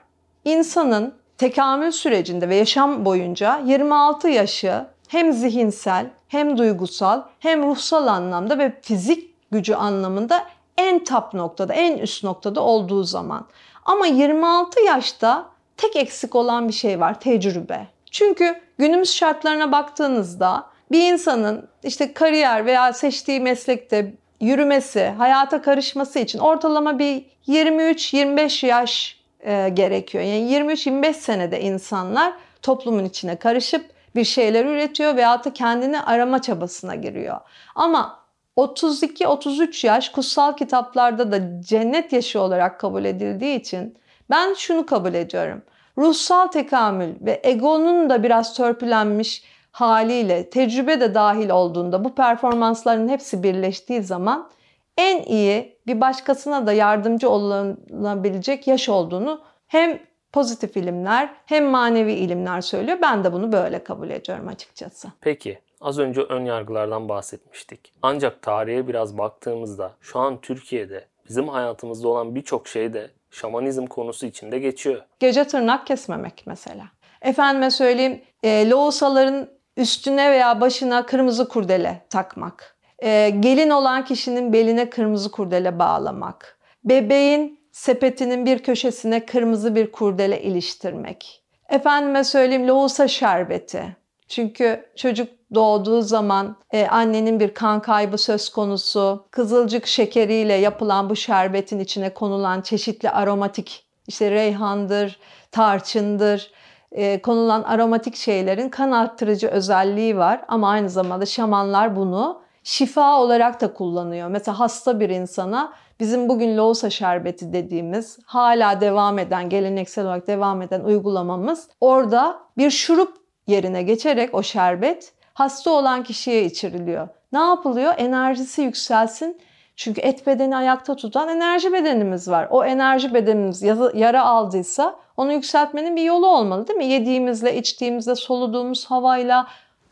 İnsanın 0.44 1.14
tekamül 1.42 1.90
sürecinde 1.90 2.48
ve 2.48 2.56
yaşam 2.56 3.04
boyunca 3.04 3.60
26 3.64 4.28
yaşı 4.28 4.86
hem 5.08 5.32
zihinsel 5.32 6.06
hem 6.28 6.58
duygusal 6.58 7.22
hem 7.38 7.62
ruhsal 7.62 8.06
anlamda 8.06 8.58
ve 8.58 8.72
fizik 8.82 9.50
gücü 9.50 9.74
anlamında 9.74 10.44
en 10.76 11.04
tap 11.04 11.34
noktada, 11.34 11.74
en 11.74 11.98
üst 11.98 12.24
noktada 12.24 12.60
olduğu 12.60 13.04
zaman. 13.04 13.46
Ama 13.84 14.06
26 14.06 14.80
yaşta 14.80 15.46
tek 15.76 15.96
eksik 15.96 16.34
olan 16.34 16.68
bir 16.68 16.72
şey 16.72 17.00
var, 17.00 17.20
tecrübe. 17.20 17.86
Çünkü 18.10 18.60
günümüz 18.78 19.14
şartlarına 19.14 19.72
baktığınızda 19.72 20.66
bir 20.92 21.12
insanın 21.12 21.68
işte 21.82 22.12
kariyer 22.12 22.66
veya 22.66 22.92
seçtiği 22.92 23.40
meslekte 23.40 24.14
yürümesi, 24.40 25.06
hayata 25.18 25.62
karışması 25.62 26.18
için 26.18 26.38
ortalama 26.38 26.98
bir 26.98 27.24
23-25 27.48 28.66
yaş 28.66 29.21
e, 29.42 29.68
gerekiyor. 29.68 30.24
Yani 30.24 30.52
23-25 30.52 31.14
senede 31.14 31.60
insanlar 31.60 32.32
toplumun 32.62 33.04
içine 33.04 33.36
karışıp 33.36 33.84
bir 34.16 34.24
şeyler 34.24 34.64
üretiyor 34.64 35.16
veya 35.16 35.44
da 35.44 35.52
kendini 35.52 36.00
arama 36.00 36.42
çabasına 36.42 36.94
giriyor. 36.94 37.40
Ama 37.74 38.22
32-33 38.56 39.86
yaş 39.86 40.08
kutsal 40.08 40.56
kitaplarda 40.56 41.32
da 41.32 41.62
cennet 41.62 42.12
yaşı 42.12 42.40
olarak 42.40 42.80
kabul 42.80 43.04
edildiği 43.04 43.60
için 43.60 43.98
ben 44.30 44.54
şunu 44.54 44.86
kabul 44.86 45.14
ediyorum. 45.14 45.62
Ruhsal 45.98 46.46
tekamül 46.46 47.14
ve 47.20 47.40
egonun 47.44 48.10
da 48.10 48.22
biraz 48.22 48.54
törpülenmiş 48.54 49.44
haliyle 49.72 50.50
tecrübe 50.50 51.00
de 51.00 51.14
dahil 51.14 51.50
olduğunda 51.50 52.04
bu 52.04 52.14
performansların 52.14 53.08
hepsi 53.08 53.42
birleştiği 53.42 54.02
zaman 54.02 54.50
en 54.96 55.22
iyi 55.22 55.78
bir 55.86 56.00
başkasına 56.00 56.66
da 56.66 56.72
yardımcı 56.72 57.30
olunabilecek 57.30 58.66
yaş 58.66 58.88
olduğunu 58.88 59.42
hem 59.66 59.98
pozitif 60.32 60.76
ilimler 60.76 61.34
hem 61.46 61.66
manevi 61.66 62.12
ilimler 62.12 62.60
söylüyor. 62.60 62.98
Ben 63.02 63.24
de 63.24 63.32
bunu 63.32 63.52
böyle 63.52 63.84
kabul 63.84 64.10
ediyorum 64.10 64.48
açıkçası. 64.48 65.08
Peki 65.20 65.58
az 65.80 65.98
önce 65.98 66.20
ön 66.20 66.44
yargılardan 66.44 67.08
bahsetmiştik. 67.08 67.92
Ancak 68.02 68.42
tarihe 68.42 68.88
biraz 68.88 69.18
baktığımızda 69.18 69.92
şu 70.00 70.18
an 70.18 70.40
Türkiye'de 70.40 71.04
bizim 71.28 71.48
hayatımızda 71.48 72.08
olan 72.08 72.34
birçok 72.34 72.68
şey 72.68 72.92
de 72.92 73.10
şamanizm 73.30 73.86
konusu 73.86 74.26
içinde 74.26 74.58
geçiyor. 74.58 75.02
Gece 75.18 75.44
tırnak 75.44 75.86
kesmemek 75.86 76.42
mesela. 76.46 76.84
Efendime 77.22 77.70
söyleyeyim 77.70 78.22
e, 78.42 78.70
Loğusaların 78.70 79.48
üstüne 79.76 80.30
veya 80.30 80.60
başına 80.60 81.06
kırmızı 81.06 81.48
kurdele 81.48 82.06
takmak. 82.10 82.76
E, 83.02 83.30
gelin 83.40 83.70
olan 83.70 84.04
kişinin 84.04 84.52
beline 84.52 84.90
kırmızı 84.90 85.30
kurdele 85.30 85.78
bağlamak. 85.78 86.58
Bebeğin 86.84 87.60
sepetinin 87.72 88.46
bir 88.46 88.58
köşesine 88.58 89.26
kırmızı 89.26 89.74
bir 89.74 89.92
kurdele 89.92 90.42
iliştirmek. 90.42 91.42
Efendime 91.68 92.24
söyleyeyim 92.24 92.68
lohusa 92.68 93.08
şerbeti. 93.08 93.96
Çünkü 94.28 94.84
çocuk 94.96 95.28
doğduğu 95.54 96.02
zaman 96.02 96.56
e, 96.70 96.86
annenin 96.86 97.40
bir 97.40 97.54
kan 97.54 97.82
kaybı 97.82 98.18
söz 98.18 98.48
konusu. 98.48 99.26
Kızılcık 99.30 99.86
şekeriyle 99.86 100.54
yapılan 100.54 101.10
bu 101.10 101.16
şerbetin 101.16 101.78
içine 101.80 102.14
konulan 102.14 102.60
çeşitli 102.60 103.10
aromatik 103.10 103.84
işte 104.06 104.30
reyhandır, 104.30 105.18
tarçındır, 105.50 106.50
e, 106.92 107.22
konulan 107.22 107.62
aromatik 107.62 108.16
şeylerin 108.16 108.68
kan 108.68 108.92
arttırıcı 108.92 109.48
özelliği 109.48 110.16
var. 110.16 110.44
Ama 110.48 110.70
aynı 110.70 110.90
zamanda 110.90 111.26
şamanlar 111.26 111.96
bunu 111.96 112.42
şifa 112.64 113.20
olarak 113.20 113.60
da 113.60 113.72
kullanıyor. 113.72 114.28
Mesela 114.28 114.60
hasta 114.60 115.00
bir 115.00 115.10
insana 115.10 115.72
bizim 116.00 116.28
bugün 116.28 116.56
loğusa 116.56 116.90
şerbeti 116.90 117.52
dediğimiz 117.52 118.18
hala 118.24 118.80
devam 118.80 119.18
eden, 119.18 119.48
geleneksel 119.48 120.04
olarak 120.04 120.26
devam 120.26 120.62
eden 120.62 120.80
uygulamamız 120.80 121.68
orada 121.80 122.38
bir 122.58 122.70
şurup 122.70 123.16
yerine 123.46 123.82
geçerek 123.82 124.34
o 124.34 124.42
şerbet 124.42 125.12
hasta 125.34 125.70
olan 125.70 126.02
kişiye 126.02 126.44
içiriliyor. 126.44 127.08
Ne 127.32 127.38
yapılıyor? 127.38 127.94
Enerjisi 127.96 128.62
yükselsin. 128.62 129.40
Çünkü 129.76 130.00
et 130.00 130.26
bedeni 130.26 130.56
ayakta 130.56 130.96
tutan 130.96 131.28
enerji 131.28 131.72
bedenimiz 131.72 132.28
var. 132.28 132.48
O 132.50 132.64
enerji 132.64 133.14
bedenimiz 133.14 133.62
yara 133.94 134.24
aldıysa 134.24 134.96
onu 135.16 135.32
yükseltmenin 135.32 135.96
bir 135.96 136.02
yolu 136.02 136.26
olmalı 136.26 136.68
değil 136.68 136.76
mi? 136.76 136.86
Yediğimizle, 136.86 137.56
içtiğimizle, 137.56 138.14
soluduğumuz 138.14 138.86
havayla, 138.86 139.46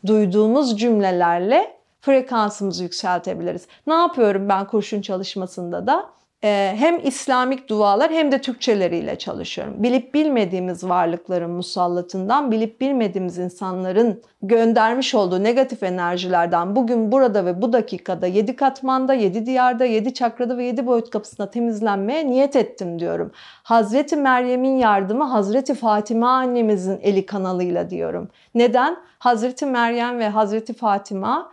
duyduğumuz 0.05 0.79
cümlelerle 0.79 1.80
frekansımızı 2.01 2.83
yükseltebiliriz. 2.83 3.67
Ne 3.87 3.93
yapıyorum 3.93 4.49
ben 4.49 4.67
kurşun 4.67 5.01
çalışmasında 5.01 5.87
da? 5.87 6.09
Ee, 6.43 6.73
hem 6.77 6.99
İslamik 7.07 7.69
dualar 7.69 8.11
hem 8.11 8.31
de 8.31 8.41
Türkçeleriyle 8.41 9.17
çalışıyorum. 9.17 9.73
Bilip 9.77 10.13
bilmediğimiz 10.13 10.83
varlıkların 10.83 11.51
musallatından, 11.51 12.51
bilip 12.51 12.81
bilmediğimiz 12.81 13.37
insanların 13.37 14.21
göndermiş 14.41 15.15
olduğu 15.15 15.43
negatif 15.43 15.83
enerjilerden 15.83 16.75
bugün 16.75 17.11
burada 17.11 17.45
ve 17.45 17.61
bu 17.61 17.73
dakikada 17.73 18.27
7 18.27 18.55
katmanda, 18.55 19.13
7 19.13 19.45
diyarda, 19.45 19.85
7 19.85 20.13
çakrada 20.13 20.57
ve 20.57 20.65
7 20.65 20.85
boyut 20.85 21.09
kapısında 21.09 21.51
temizlenmeye 21.51 22.27
niyet 22.27 22.55
ettim 22.55 22.99
diyorum. 22.99 23.31
Hazreti 23.63 24.15
Meryem'in 24.15 24.77
yardımı 24.77 25.23
Hazreti 25.23 25.73
Fatima 25.73 26.29
annemizin 26.29 26.99
eli 27.01 27.25
kanalıyla 27.25 27.89
diyorum. 27.89 28.29
Neden? 28.55 28.97
Hazreti 29.19 29.65
Meryem 29.65 30.19
ve 30.19 30.29
Hazreti 30.29 30.73
Fatima 30.73 31.51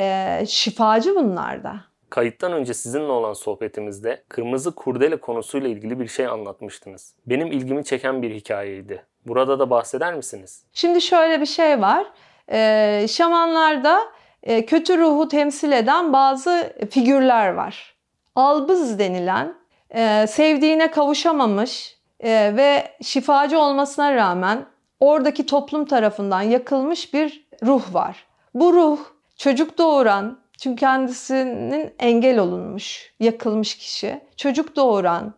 e, 0.00 0.44
şifacı 0.46 1.16
bunlarda. 1.16 1.80
Kayıttan 2.10 2.52
önce 2.52 2.74
sizinle 2.74 3.12
olan 3.12 3.32
sohbetimizde 3.32 4.22
kırmızı 4.28 4.74
kurdele 4.74 5.16
konusuyla 5.16 5.68
ilgili 5.68 6.00
bir 6.00 6.08
şey 6.08 6.26
anlatmıştınız. 6.26 7.14
Benim 7.26 7.52
ilgimi 7.52 7.84
çeken 7.84 8.22
bir 8.22 8.34
hikayeydi. 8.34 9.04
Burada 9.26 9.58
da 9.58 9.70
bahseder 9.70 10.14
misiniz? 10.14 10.64
Şimdi 10.72 11.00
şöyle 11.00 11.40
bir 11.40 11.46
şey 11.46 11.80
var. 11.80 12.06
Ee, 12.52 13.06
şamanlarda 13.08 14.00
e, 14.42 14.66
kötü 14.66 14.98
ruhu 14.98 15.28
temsil 15.28 15.72
eden 15.72 16.12
bazı 16.12 16.76
figürler 16.90 17.52
var. 17.52 17.94
Albız 18.36 18.98
denilen, 18.98 19.54
e, 19.90 20.26
sevdiğine 20.26 20.90
kavuşamamış 20.90 21.98
e, 22.20 22.56
ve 22.56 22.92
şifacı 23.02 23.58
olmasına 23.58 24.14
rağmen 24.14 24.64
oradaki 25.00 25.46
toplum 25.46 25.84
tarafından 25.84 26.42
yakılmış 26.42 27.14
bir 27.14 27.48
ruh 27.62 27.94
var. 27.94 28.26
Bu 28.54 28.72
ruh 28.72 28.98
çocuk 29.40 29.78
doğuran, 29.78 30.38
çünkü 30.58 30.80
kendisinin 30.80 31.94
engel 31.98 32.38
olunmuş, 32.38 33.12
yakılmış 33.20 33.74
kişi. 33.74 34.20
Çocuk 34.36 34.76
doğuran, 34.76 35.34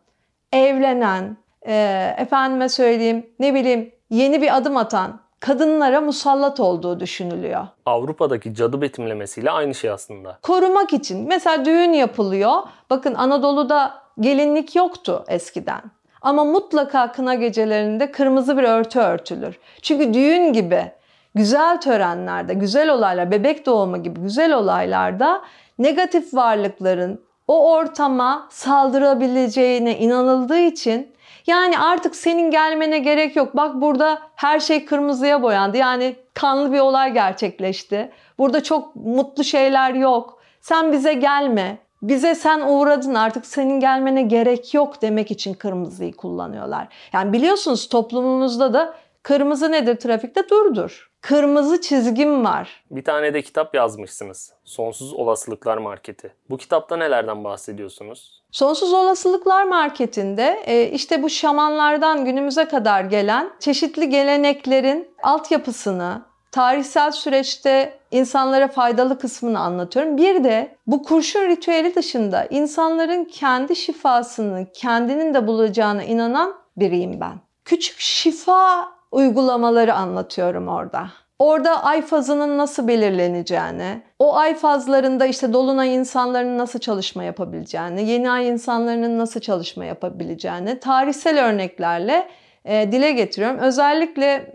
evlenen, 0.52 1.36
e, 1.66 2.14
efendime 2.18 2.68
söyleyeyim 2.68 3.26
ne 3.38 3.54
bileyim 3.54 3.92
yeni 4.10 4.42
bir 4.42 4.56
adım 4.56 4.76
atan 4.76 5.20
kadınlara 5.40 6.00
musallat 6.00 6.60
olduğu 6.60 7.00
düşünülüyor. 7.00 7.66
Avrupa'daki 7.86 8.54
cadı 8.54 8.80
betimlemesiyle 8.80 9.50
aynı 9.50 9.74
şey 9.74 9.90
aslında. 9.90 10.38
Korumak 10.42 10.92
için. 10.92 11.28
Mesela 11.28 11.64
düğün 11.64 11.92
yapılıyor. 11.92 12.52
Bakın 12.90 13.14
Anadolu'da 13.14 13.94
gelinlik 14.20 14.76
yoktu 14.76 15.24
eskiden. 15.28 15.82
Ama 16.22 16.44
mutlaka 16.44 17.12
kına 17.12 17.34
gecelerinde 17.34 18.10
kırmızı 18.12 18.58
bir 18.58 18.62
örtü 18.62 18.98
örtülür. 18.98 19.58
Çünkü 19.82 20.14
düğün 20.14 20.52
gibi 20.52 20.92
güzel 21.34 21.80
törenlerde, 21.80 22.54
güzel 22.54 22.90
olaylar, 22.90 23.30
bebek 23.30 23.66
doğumu 23.66 24.02
gibi 24.02 24.20
güzel 24.20 24.54
olaylarda 24.54 25.42
negatif 25.78 26.34
varlıkların 26.34 27.20
o 27.48 27.72
ortama 27.72 28.46
saldırabileceğine 28.50 29.98
inanıldığı 29.98 30.58
için 30.58 31.12
yani 31.46 31.78
artık 31.78 32.16
senin 32.16 32.50
gelmene 32.50 32.98
gerek 32.98 33.36
yok. 33.36 33.56
Bak 33.56 33.80
burada 33.80 34.18
her 34.34 34.60
şey 34.60 34.84
kırmızıya 34.84 35.42
boyandı. 35.42 35.76
Yani 35.76 36.16
kanlı 36.34 36.72
bir 36.72 36.80
olay 36.80 37.12
gerçekleşti. 37.12 38.12
Burada 38.38 38.62
çok 38.62 38.96
mutlu 38.96 39.44
şeyler 39.44 39.94
yok. 39.94 40.38
Sen 40.60 40.92
bize 40.92 41.14
gelme. 41.14 41.78
Bize 42.02 42.34
sen 42.34 42.60
uğradın 42.60 43.14
artık 43.14 43.46
senin 43.46 43.80
gelmene 43.80 44.22
gerek 44.22 44.74
yok 44.74 45.02
demek 45.02 45.30
için 45.30 45.54
kırmızıyı 45.54 46.12
kullanıyorlar. 46.12 46.88
Yani 47.12 47.32
biliyorsunuz 47.32 47.88
toplumumuzda 47.88 48.74
da 48.74 48.94
kırmızı 49.22 49.72
nedir 49.72 49.96
trafikte? 49.96 50.48
Durdur 50.48 51.11
kırmızı 51.22 51.80
çizgim 51.80 52.44
var. 52.44 52.84
Bir 52.90 53.04
tane 53.04 53.34
de 53.34 53.42
kitap 53.42 53.74
yazmışsınız. 53.74 54.52
Sonsuz 54.64 55.12
Olasılıklar 55.12 55.76
Marketi. 55.76 56.34
Bu 56.50 56.56
kitapta 56.56 56.96
nelerden 56.96 57.44
bahsediyorsunuz? 57.44 58.42
Sonsuz 58.50 58.92
Olasılıklar 58.92 59.64
Marketi'nde 59.64 60.62
e, 60.66 60.90
işte 60.90 61.22
bu 61.22 61.30
şamanlardan 61.30 62.24
günümüze 62.24 62.68
kadar 62.68 63.04
gelen 63.04 63.50
çeşitli 63.60 64.08
geleneklerin 64.08 65.08
altyapısını, 65.22 66.22
tarihsel 66.52 67.10
süreçte 67.10 67.98
insanlara 68.10 68.68
faydalı 68.68 69.18
kısmını 69.18 69.58
anlatıyorum. 69.58 70.16
Bir 70.16 70.44
de 70.44 70.76
bu 70.86 71.02
kurşun 71.02 71.48
ritüeli 71.48 71.94
dışında 71.94 72.44
insanların 72.44 73.24
kendi 73.24 73.76
şifasını 73.76 74.66
kendinin 74.72 75.34
de 75.34 75.46
bulacağına 75.46 76.02
inanan 76.04 76.54
biriyim 76.76 77.20
ben. 77.20 77.34
Küçük 77.64 78.00
şifa 78.00 78.92
uygulamaları 79.12 79.94
anlatıyorum 79.94 80.68
orada. 80.68 81.08
Orada 81.38 81.84
ay 81.84 82.02
fazının 82.02 82.58
nasıl 82.58 82.88
belirleneceğini, 82.88 84.02
o 84.18 84.36
ay 84.36 84.54
fazlarında 84.54 85.26
işte 85.26 85.52
dolunay 85.52 85.94
insanların 85.94 86.58
nasıl 86.58 86.78
çalışma 86.78 87.24
yapabileceğini, 87.24 88.10
yeni 88.10 88.30
ay 88.30 88.48
insanların 88.48 89.18
nasıl 89.18 89.40
çalışma 89.40 89.84
yapabileceğini 89.84 90.80
tarihsel 90.80 91.44
örneklerle 91.44 92.28
e, 92.64 92.92
dile 92.92 93.12
getiriyorum. 93.12 93.58
Özellikle 93.58 94.52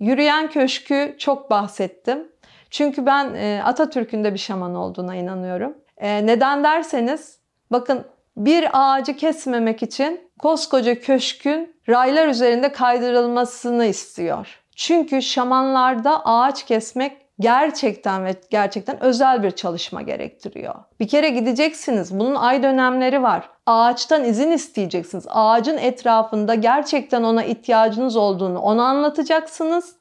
yürüyen 0.00 0.50
köşkü 0.50 1.14
çok 1.18 1.50
bahsettim. 1.50 2.28
Çünkü 2.70 3.06
ben 3.06 3.34
e, 3.34 3.62
Atatürk'ün 3.64 4.24
de 4.24 4.34
bir 4.34 4.38
şaman 4.38 4.74
olduğuna 4.74 5.16
inanıyorum. 5.16 5.74
E, 5.96 6.26
neden 6.26 6.64
derseniz 6.64 7.38
bakın 7.72 8.04
bir 8.44 8.68
ağacı 8.72 9.16
kesmemek 9.16 9.82
için 9.82 10.20
koskoca 10.38 11.00
köşkün 11.00 11.76
raylar 11.88 12.28
üzerinde 12.28 12.72
kaydırılmasını 12.72 13.86
istiyor. 13.86 14.60
Çünkü 14.76 15.22
şamanlarda 15.22 16.24
ağaç 16.24 16.66
kesmek 16.66 17.16
gerçekten 17.40 18.24
ve 18.24 18.34
gerçekten 18.50 19.02
özel 19.02 19.42
bir 19.42 19.50
çalışma 19.50 20.02
gerektiriyor. 20.02 20.74
Bir 21.00 21.08
kere 21.08 21.28
gideceksiniz. 21.28 22.18
Bunun 22.18 22.34
ay 22.34 22.62
dönemleri 22.62 23.22
var. 23.22 23.48
Ağaçtan 23.66 24.24
izin 24.24 24.50
isteyeceksiniz. 24.50 25.24
Ağacın 25.28 25.78
etrafında 25.78 26.54
gerçekten 26.54 27.22
ona 27.22 27.44
ihtiyacınız 27.44 28.16
olduğunu 28.16 28.58
ona 28.58 28.84
anlatacaksınız 28.84 29.96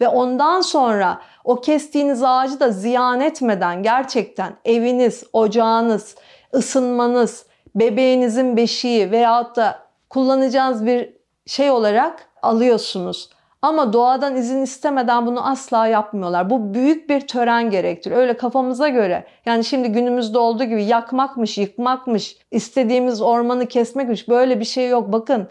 ve 0.00 0.08
ondan 0.08 0.60
sonra 0.60 1.20
o 1.44 1.60
kestiğiniz 1.60 2.22
ağacı 2.22 2.60
da 2.60 2.70
ziyan 2.70 3.20
etmeden 3.20 3.82
gerçekten 3.82 4.52
eviniz, 4.64 5.24
ocağınız, 5.32 6.16
ısınmanız, 6.54 7.47
bebeğinizin 7.74 8.56
beşiği 8.56 9.10
veyahut 9.10 9.56
da 9.56 9.78
kullanacağınız 10.10 10.86
bir 10.86 11.12
şey 11.46 11.70
olarak 11.70 12.28
alıyorsunuz. 12.42 13.30
Ama 13.62 13.92
doğadan 13.92 14.36
izin 14.36 14.62
istemeden 14.62 15.26
bunu 15.26 15.48
asla 15.48 15.86
yapmıyorlar. 15.86 16.50
Bu 16.50 16.74
büyük 16.74 17.10
bir 17.10 17.20
tören 17.20 17.70
gerektiriyor. 17.70 18.20
Öyle 18.20 18.36
kafamıza 18.36 18.88
göre. 18.88 19.26
Yani 19.46 19.64
şimdi 19.64 19.88
günümüzde 19.88 20.38
olduğu 20.38 20.64
gibi 20.64 20.84
yakmakmış, 20.84 21.58
yıkmakmış, 21.58 22.36
istediğimiz 22.50 23.22
ormanı 23.22 23.66
kesmekmiş. 23.66 24.28
Böyle 24.28 24.60
bir 24.60 24.64
şey 24.64 24.88
yok. 24.88 25.12
Bakın 25.12 25.48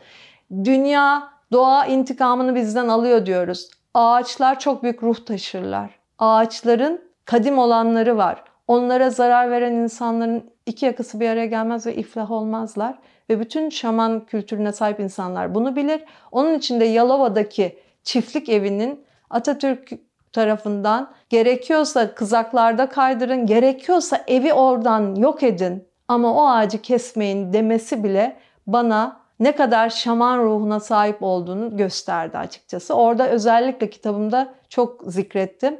dünya 0.63 1.29
doğa 1.51 1.85
intikamını 1.85 2.55
bizden 2.55 2.87
alıyor 2.87 3.25
diyoruz. 3.25 3.69
Ağaçlar 3.93 4.59
çok 4.59 4.83
büyük 4.83 5.03
ruh 5.03 5.25
taşırlar. 5.25 5.89
Ağaçların 6.19 7.01
kadim 7.25 7.57
olanları 7.59 8.17
var. 8.17 8.43
Onlara 8.67 9.09
zarar 9.09 9.51
veren 9.51 9.73
insanların 9.73 10.43
iki 10.67 10.85
yakası 10.85 11.19
bir 11.19 11.29
araya 11.29 11.45
gelmez 11.45 11.85
ve 11.85 11.95
iflah 11.95 12.31
olmazlar. 12.31 12.95
Ve 13.29 13.39
bütün 13.39 13.69
şaman 13.69 14.25
kültürüne 14.25 14.71
sahip 14.71 14.99
insanlar 14.99 15.55
bunu 15.55 15.75
bilir. 15.75 16.03
Onun 16.31 16.53
için 16.53 16.79
de 16.79 16.85
Yalova'daki 16.85 17.79
çiftlik 18.03 18.49
evinin 18.49 19.05
Atatürk 19.29 19.91
tarafından. 20.33 21.11
Gerekiyorsa 21.29 22.15
kızaklarda 22.15 22.89
kaydırın, 22.89 23.45
gerekiyorsa 23.45 24.23
evi 24.27 24.53
oradan 24.53 25.15
yok 25.15 25.43
edin 25.43 25.87
ama 26.07 26.33
o 26.33 26.47
ağacı 26.47 26.81
kesmeyin 26.81 27.53
demesi 27.53 28.03
bile 28.03 28.37
bana 28.67 29.19
ne 29.39 29.51
kadar 29.51 29.89
şaman 29.89 30.39
ruhuna 30.39 30.79
sahip 30.79 31.23
olduğunu 31.23 31.77
gösterdi 31.77 32.37
açıkçası. 32.37 32.93
Orada 32.93 33.29
özellikle 33.29 33.89
kitabımda 33.89 34.53
çok 34.69 35.01
zikrettim. 35.05 35.77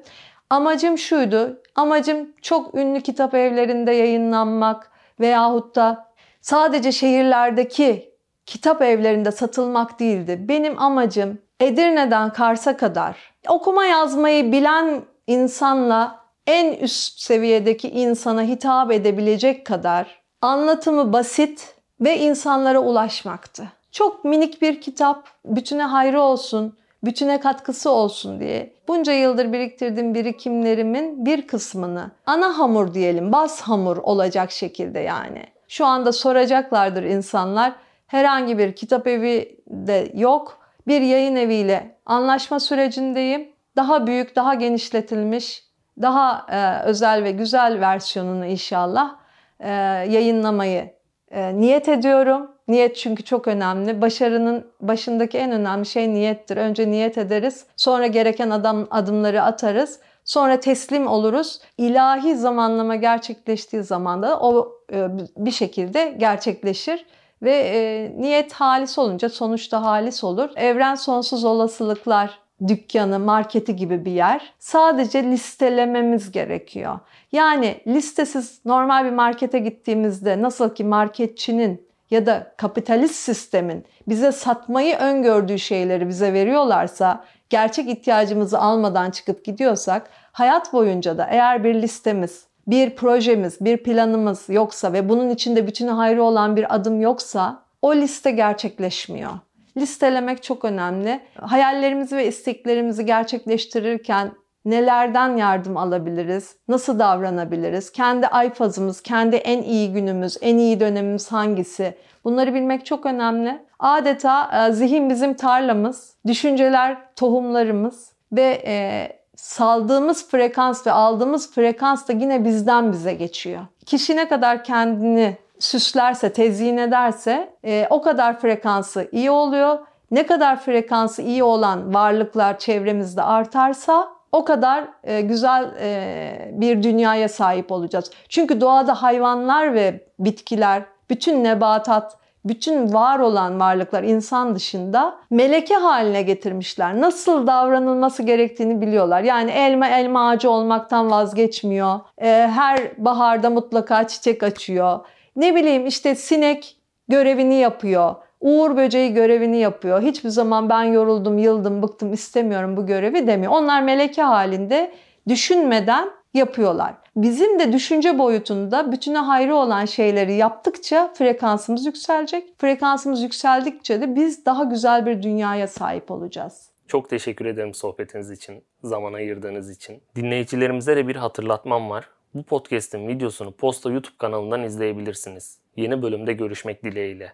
Amacım 0.50 0.97
şuydu. 0.97 1.62
Amacım 1.77 2.33
çok 2.41 2.75
ünlü 2.75 3.01
kitap 3.01 3.33
evlerinde 3.33 3.91
yayınlanmak 3.91 4.91
veyahut 5.19 5.75
da 5.75 6.07
sadece 6.41 6.91
şehirlerdeki 6.91 8.13
kitap 8.45 8.81
evlerinde 8.81 9.31
satılmak 9.31 9.99
değildi. 9.99 10.45
Benim 10.47 10.81
amacım 10.81 11.37
Edirne'den 11.59 12.33
Kars'a 12.33 12.77
kadar 12.77 13.33
okuma 13.49 13.85
yazmayı 13.85 14.51
bilen 14.51 15.01
insanla 15.27 16.19
en 16.47 16.73
üst 16.73 17.19
seviyedeki 17.19 17.89
insana 17.89 18.41
hitap 18.43 18.91
edebilecek 18.91 19.65
kadar 19.65 20.21
anlatımı 20.41 21.13
basit 21.13 21.75
ve 22.01 22.17
insanlara 22.17 22.79
ulaşmaktı. 22.79 23.67
Çok 23.91 24.25
minik 24.25 24.61
bir 24.61 24.81
kitap, 24.81 25.27
bütüne 25.45 25.83
hayrı 25.83 26.21
olsun, 26.21 26.77
bütüne 27.08 27.39
katkısı 27.39 27.89
olsun 27.89 28.39
diye 28.39 28.74
bunca 28.88 29.13
yıldır 29.13 29.54
biriktirdiğim 29.54 30.13
birikimlerimin 30.13 31.26
bir 31.26 31.48
kısmını 31.48 32.12
ana 32.26 32.58
hamur 32.58 32.93
diyelim, 32.93 33.32
bas 33.32 33.62
hamur 33.62 33.98
olacak 33.98 34.52
şekilde 34.52 35.00
yani. 35.00 35.43
Şu 35.67 35.86
anda 35.86 36.12
soracaklardır 36.12 37.04
insanlar. 37.04 37.74
Herhangi 38.08 38.58
bir 38.58 38.76
kitap 38.76 39.08
evi 39.08 39.60
de 39.67 40.12
yok. 40.13 40.60
Bir 40.88 41.02
yayın 41.02 41.36
eviyle 41.36 41.96
anlaşma 42.06 42.60
sürecindeyim. 42.60 43.50
Daha 43.76 44.08
büyük, 44.08 44.36
daha 44.36 44.54
genişletilmiş, 44.54 45.63
daha 46.02 46.46
e, 46.52 46.86
özel 46.86 47.24
ve 47.24 47.32
güzel 47.32 47.80
versiyonunu 47.80 48.46
inşallah 48.46 49.15
e, 49.60 49.70
yayınlamayı 50.10 50.93
e, 51.32 51.60
niyet 51.60 51.89
ediyorum. 51.89 52.52
Niyet 52.67 52.95
çünkü 52.95 53.23
çok 53.23 53.47
önemli. 53.47 54.01
Başarının 54.01 54.65
başındaki 54.82 55.38
en 55.38 55.51
önemli 55.51 55.86
şey 55.86 56.13
niyettir. 56.13 56.58
Önce 56.58 56.91
niyet 56.91 57.17
ederiz, 57.17 57.65
sonra 57.75 58.08
gereken 58.08 58.49
adam 58.49 58.88
adımları 58.91 59.41
atarız. 59.41 59.99
Sonra 60.25 60.60
teslim 60.60 61.08
oluruz. 61.08 61.60
İlahi 61.77 62.36
zamanlama 62.36 62.95
gerçekleştiği 62.95 63.84
zaman 63.84 64.23
da 64.23 64.39
o 64.39 64.71
e, 64.93 65.08
bir 65.38 65.51
şekilde 65.51 66.15
gerçekleşir 66.17 67.06
ve 67.41 67.53
e, 67.53 68.12
niyet 68.21 68.53
halis 68.53 68.97
olunca 68.97 69.30
sonuçta 69.30 69.84
halis 69.84 70.23
olur. 70.23 70.49
Evren 70.56 70.95
sonsuz 70.95 71.43
olasılıklar 71.43 72.39
dükkanı, 72.67 73.19
marketi 73.19 73.75
gibi 73.75 74.06
bir 74.06 74.12
yer. 74.12 74.53
Sadece 74.60 75.23
listelememiz 75.23 76.32
gerekiyor. 76.32 76.99
Yani 77.32 77.82
listesiz 77.88 78.65
normal 78.65 79.06
bir 79.06 79.12
markete 79.12 79.60
gittiğimizde 79.60 80.41
nasıl 80.41 80.75
ki 80.75 80.84
marketçinin 80.84 81.87
ya 82.12 82.26
da 82.26 82.54
kapitalist 82.58 83.15
sistemin 83.15 83.86
bize 84.08 84.32
satmayı 84.32 84.96
öngördüğü 84.96 85.60
şeyleri 85.60 86.08
bize 86.08 86.34
veriyorlarsa, 86.34 87.24
gerçek 87.50 87.89
ihtiyacımızı 87.89 88.60
almadan 88.60 89.12
çıkıp 89.12 89.46
gidiyorsak, 89.46 90.10
hayat 90.32 90.74
boyunca 90.74 91.17
da 91.17 91.28
eğer 91.32 91.63
bir 91.63 91.76
listemiz, 91.76 92.46
bir 92.67 92.96
projemiz, 92.96 93.62
bir 93.62 93.78
planımız 93.78 94.50
yoksa 94.50 94.93
ve 94.93 95.10
bunun 95.10 95.30
içinde 95.30 95.67
bütünü 95.67 95.91
hayrı 95.91 96.24
olan 96.24 96.56
bir 96.56 96.76
adım 96.76 97.02
yoksa 97.02 97.63
o 97.82 97.96
liste 97.96 98.32
gerçekleşmiyor. 98.32 99.32
Listelemek 99.78 100.43
çok 100.43 100.65
önemli. 100.65 101.20
Hayallerimizi 101.36 102.17
ve 102.17 102.28
isteklerimizi 102.28 103.06
gerçekleştirirken 103.06 104.32
nelerden 104.69 105.38
yardım 105.38 105.77
alabiliriz? 105.77 106.56
Nasıl 106.67 106.99
davranabiliriz? 106.99 107.91
Kendi 107.91 108.27
ay 108.27 108.53
fazımız, 108.53 109.01
kendi 109.01 109.36
en 109.36 109.62
iyi 109.62 109.93
günümüz, 109.93 110.38
en 110.41 110.58
iyi 110.58 110.80
dönemimiz 110.80 111.32
hangisi? 111.32 111.97
Bunları 112.23 112.53
bilmek 112.53 112.86
çok 112.86 113.06
önemli. 113.06 113.65
Adeta 113.80 114.67
e, 114.67 114.71
zihin 114.71 115.10
bizim 115.10 115.34
tarlamız, 115.34 116.15
düşünceler 116.27 116.97
tohumlarımız 117.15 118.12
ve 118.32 118.63
e, 118.65 119.08
saldığımız 119.36 120.30
frekans 120.30 120.88
ve 120.88 120.91
aldığımız 120.91 121.51
frekans 121.51 122.08
da 122.08 122.13
yine 122.13 122.45
bizden 122.45 122.91
bize 122.91 123.13
geçiyor. 123.13 123.62
Kişi 123.86 124.15
ne 124.15 124.27
kadar 124.27 124.63
kendini 124.63 125.38
süslerse, 125.60 126.34
tezyin 126.34 126.77
ederse 126.77 127.53
e, 127.65 127.88
o 127.89 128.01
kadar 128.01 128.39
frekansı 128.39 129.10
iyi 129.12 129.32
oluyor. 129.32 129.80
Ne 130.12 130.25
kadar 130.25 130.60
frekansı 130.60 131.21
iyi 131.21 131.43
olan 131.43 131.93
varlıklar 131.93 132.60
çevremizde 132.60 133.21
artarsa 133.21 134.16
o 134.38 134.45
kadar 134.45 134.88
e, 135.04 135.21
güzel 135.21 135.71
e, 135.80 136.52
bir 136.54 136.84
dünyaya 136.84 137.30
sahip 137.30 137.71
olacağız. 137.71 138.12
Çünkü 138.30 138.62
doğada 138.62 139.04
hayvanlar 139.04 139.73
ve 139.73 140.08
bitkiler, 140.19 140.84
bütün 141.10 141.43
nebatat, 141.43 142.17
bütün 142.45 142.93
var 142.93 143.19
olan 143.19 143.60
varlıklar 143.60 144.04
insan 144.04 144.56
dışında 144.56 145.15
meleke 145.30 145.76
haline 145.76 146.21
getirmişler. 146.21 147.02
Nasıl 147.02 147.47
davranılması 147.47 148.23
gerektiğini 148.23 148.82
biliyorlar. 148.82 149.21
Yani 149.21 149.52
elma 149.52 149.88
elma 149.88 150.30
ağacı 150.30 150.50
olmaktan 150.50 151.12
vazgeçmiyor. 151.12 152.00
E, 152.21 152.28
her 152.54 152.80
baharda 152.97 153.50
mutlaka 153.50 154.08
çiçek 154.08 154.43
açıyor. 154.43 155.00
Ne 155.36 155.56
bileyim 155.56 155.86
işte 155.86 156.15
sinek 156.15 156.78
görevini 157.08 157.56
yapıyor. 157.56 158.15
Uğur 158.41 158.78
böceği 158.78 159.13
görevini 159.13 159.58
yapıyor. 159.58 160.02
Hiçbir 160.02 160.30
zaman 160.30 160.69
ben 160.69 160.84
yoruldum, 160.84 161.38
yıldım, 161.38 161.84
bıktım, 161.84 162.13
istemiyorum 162.13 162.78
bu 162.78 162.86
görevi 162.86 163.28
demiyor. 163.28 163.52
Onlar 163.52 163.82
meleke 163.82 164.21
halinde 164.21 164.91
düşünmeden 165.28 166.10
yapıyorlar. 166.34 166.93
Bizim 167.15 167.60
de 167.60 167.73
düşünce 167.73 168.19
boyutunda 168.19 168.91
bütüne 168.91 169.17
hayrı 169.17 169.56
olan 169.56 169.86
şeyleri 169.86 170.34
yaptıkça 170.34 171.13
frekansımız 171.13 171.86
yükselecek. 171.86 172.60
Frekansımız 172.60 173.21
yükseldikçe 173.21 174.02
de 174.02 174.15
biz 174.15 174.45
daha 174.45 174.63
güzel 174.63 175.06
bir 175.06 175.23
dünyaya 175.23 175.67
sahip 175.67 176.12
olacağız. 176.12 176.69
Çok 176.88 177.10
teşekkür 177.10 177.45
ederim 177.45 177.73
sohbetiniz 177.73 178.32
için, 178.32 178.63
zaman 178.84 179.13
ayırdığınız 179.13 179.71
için. 179.71 180.02
Dinleyicilerimize 180.15 180.95
de 180.95 181.08
bir 181.08 181.15
hatırlatmam 181.15 181.89
var. 181.89 182.10
Bu 182.34 182.43
podcast'in 182.43 183.08
videosunu 183.08 183.52
Posta 183.52 183.91
YouTube 183.91 184.17
kanalından 184.17 184.63
izleyebilirsiniz. 184.63 185.60
Yeni 185.76 186.02
bölümde 186.02 186.34
görüşmek 186.34 186.84
dileğiyle. 186.84 187.34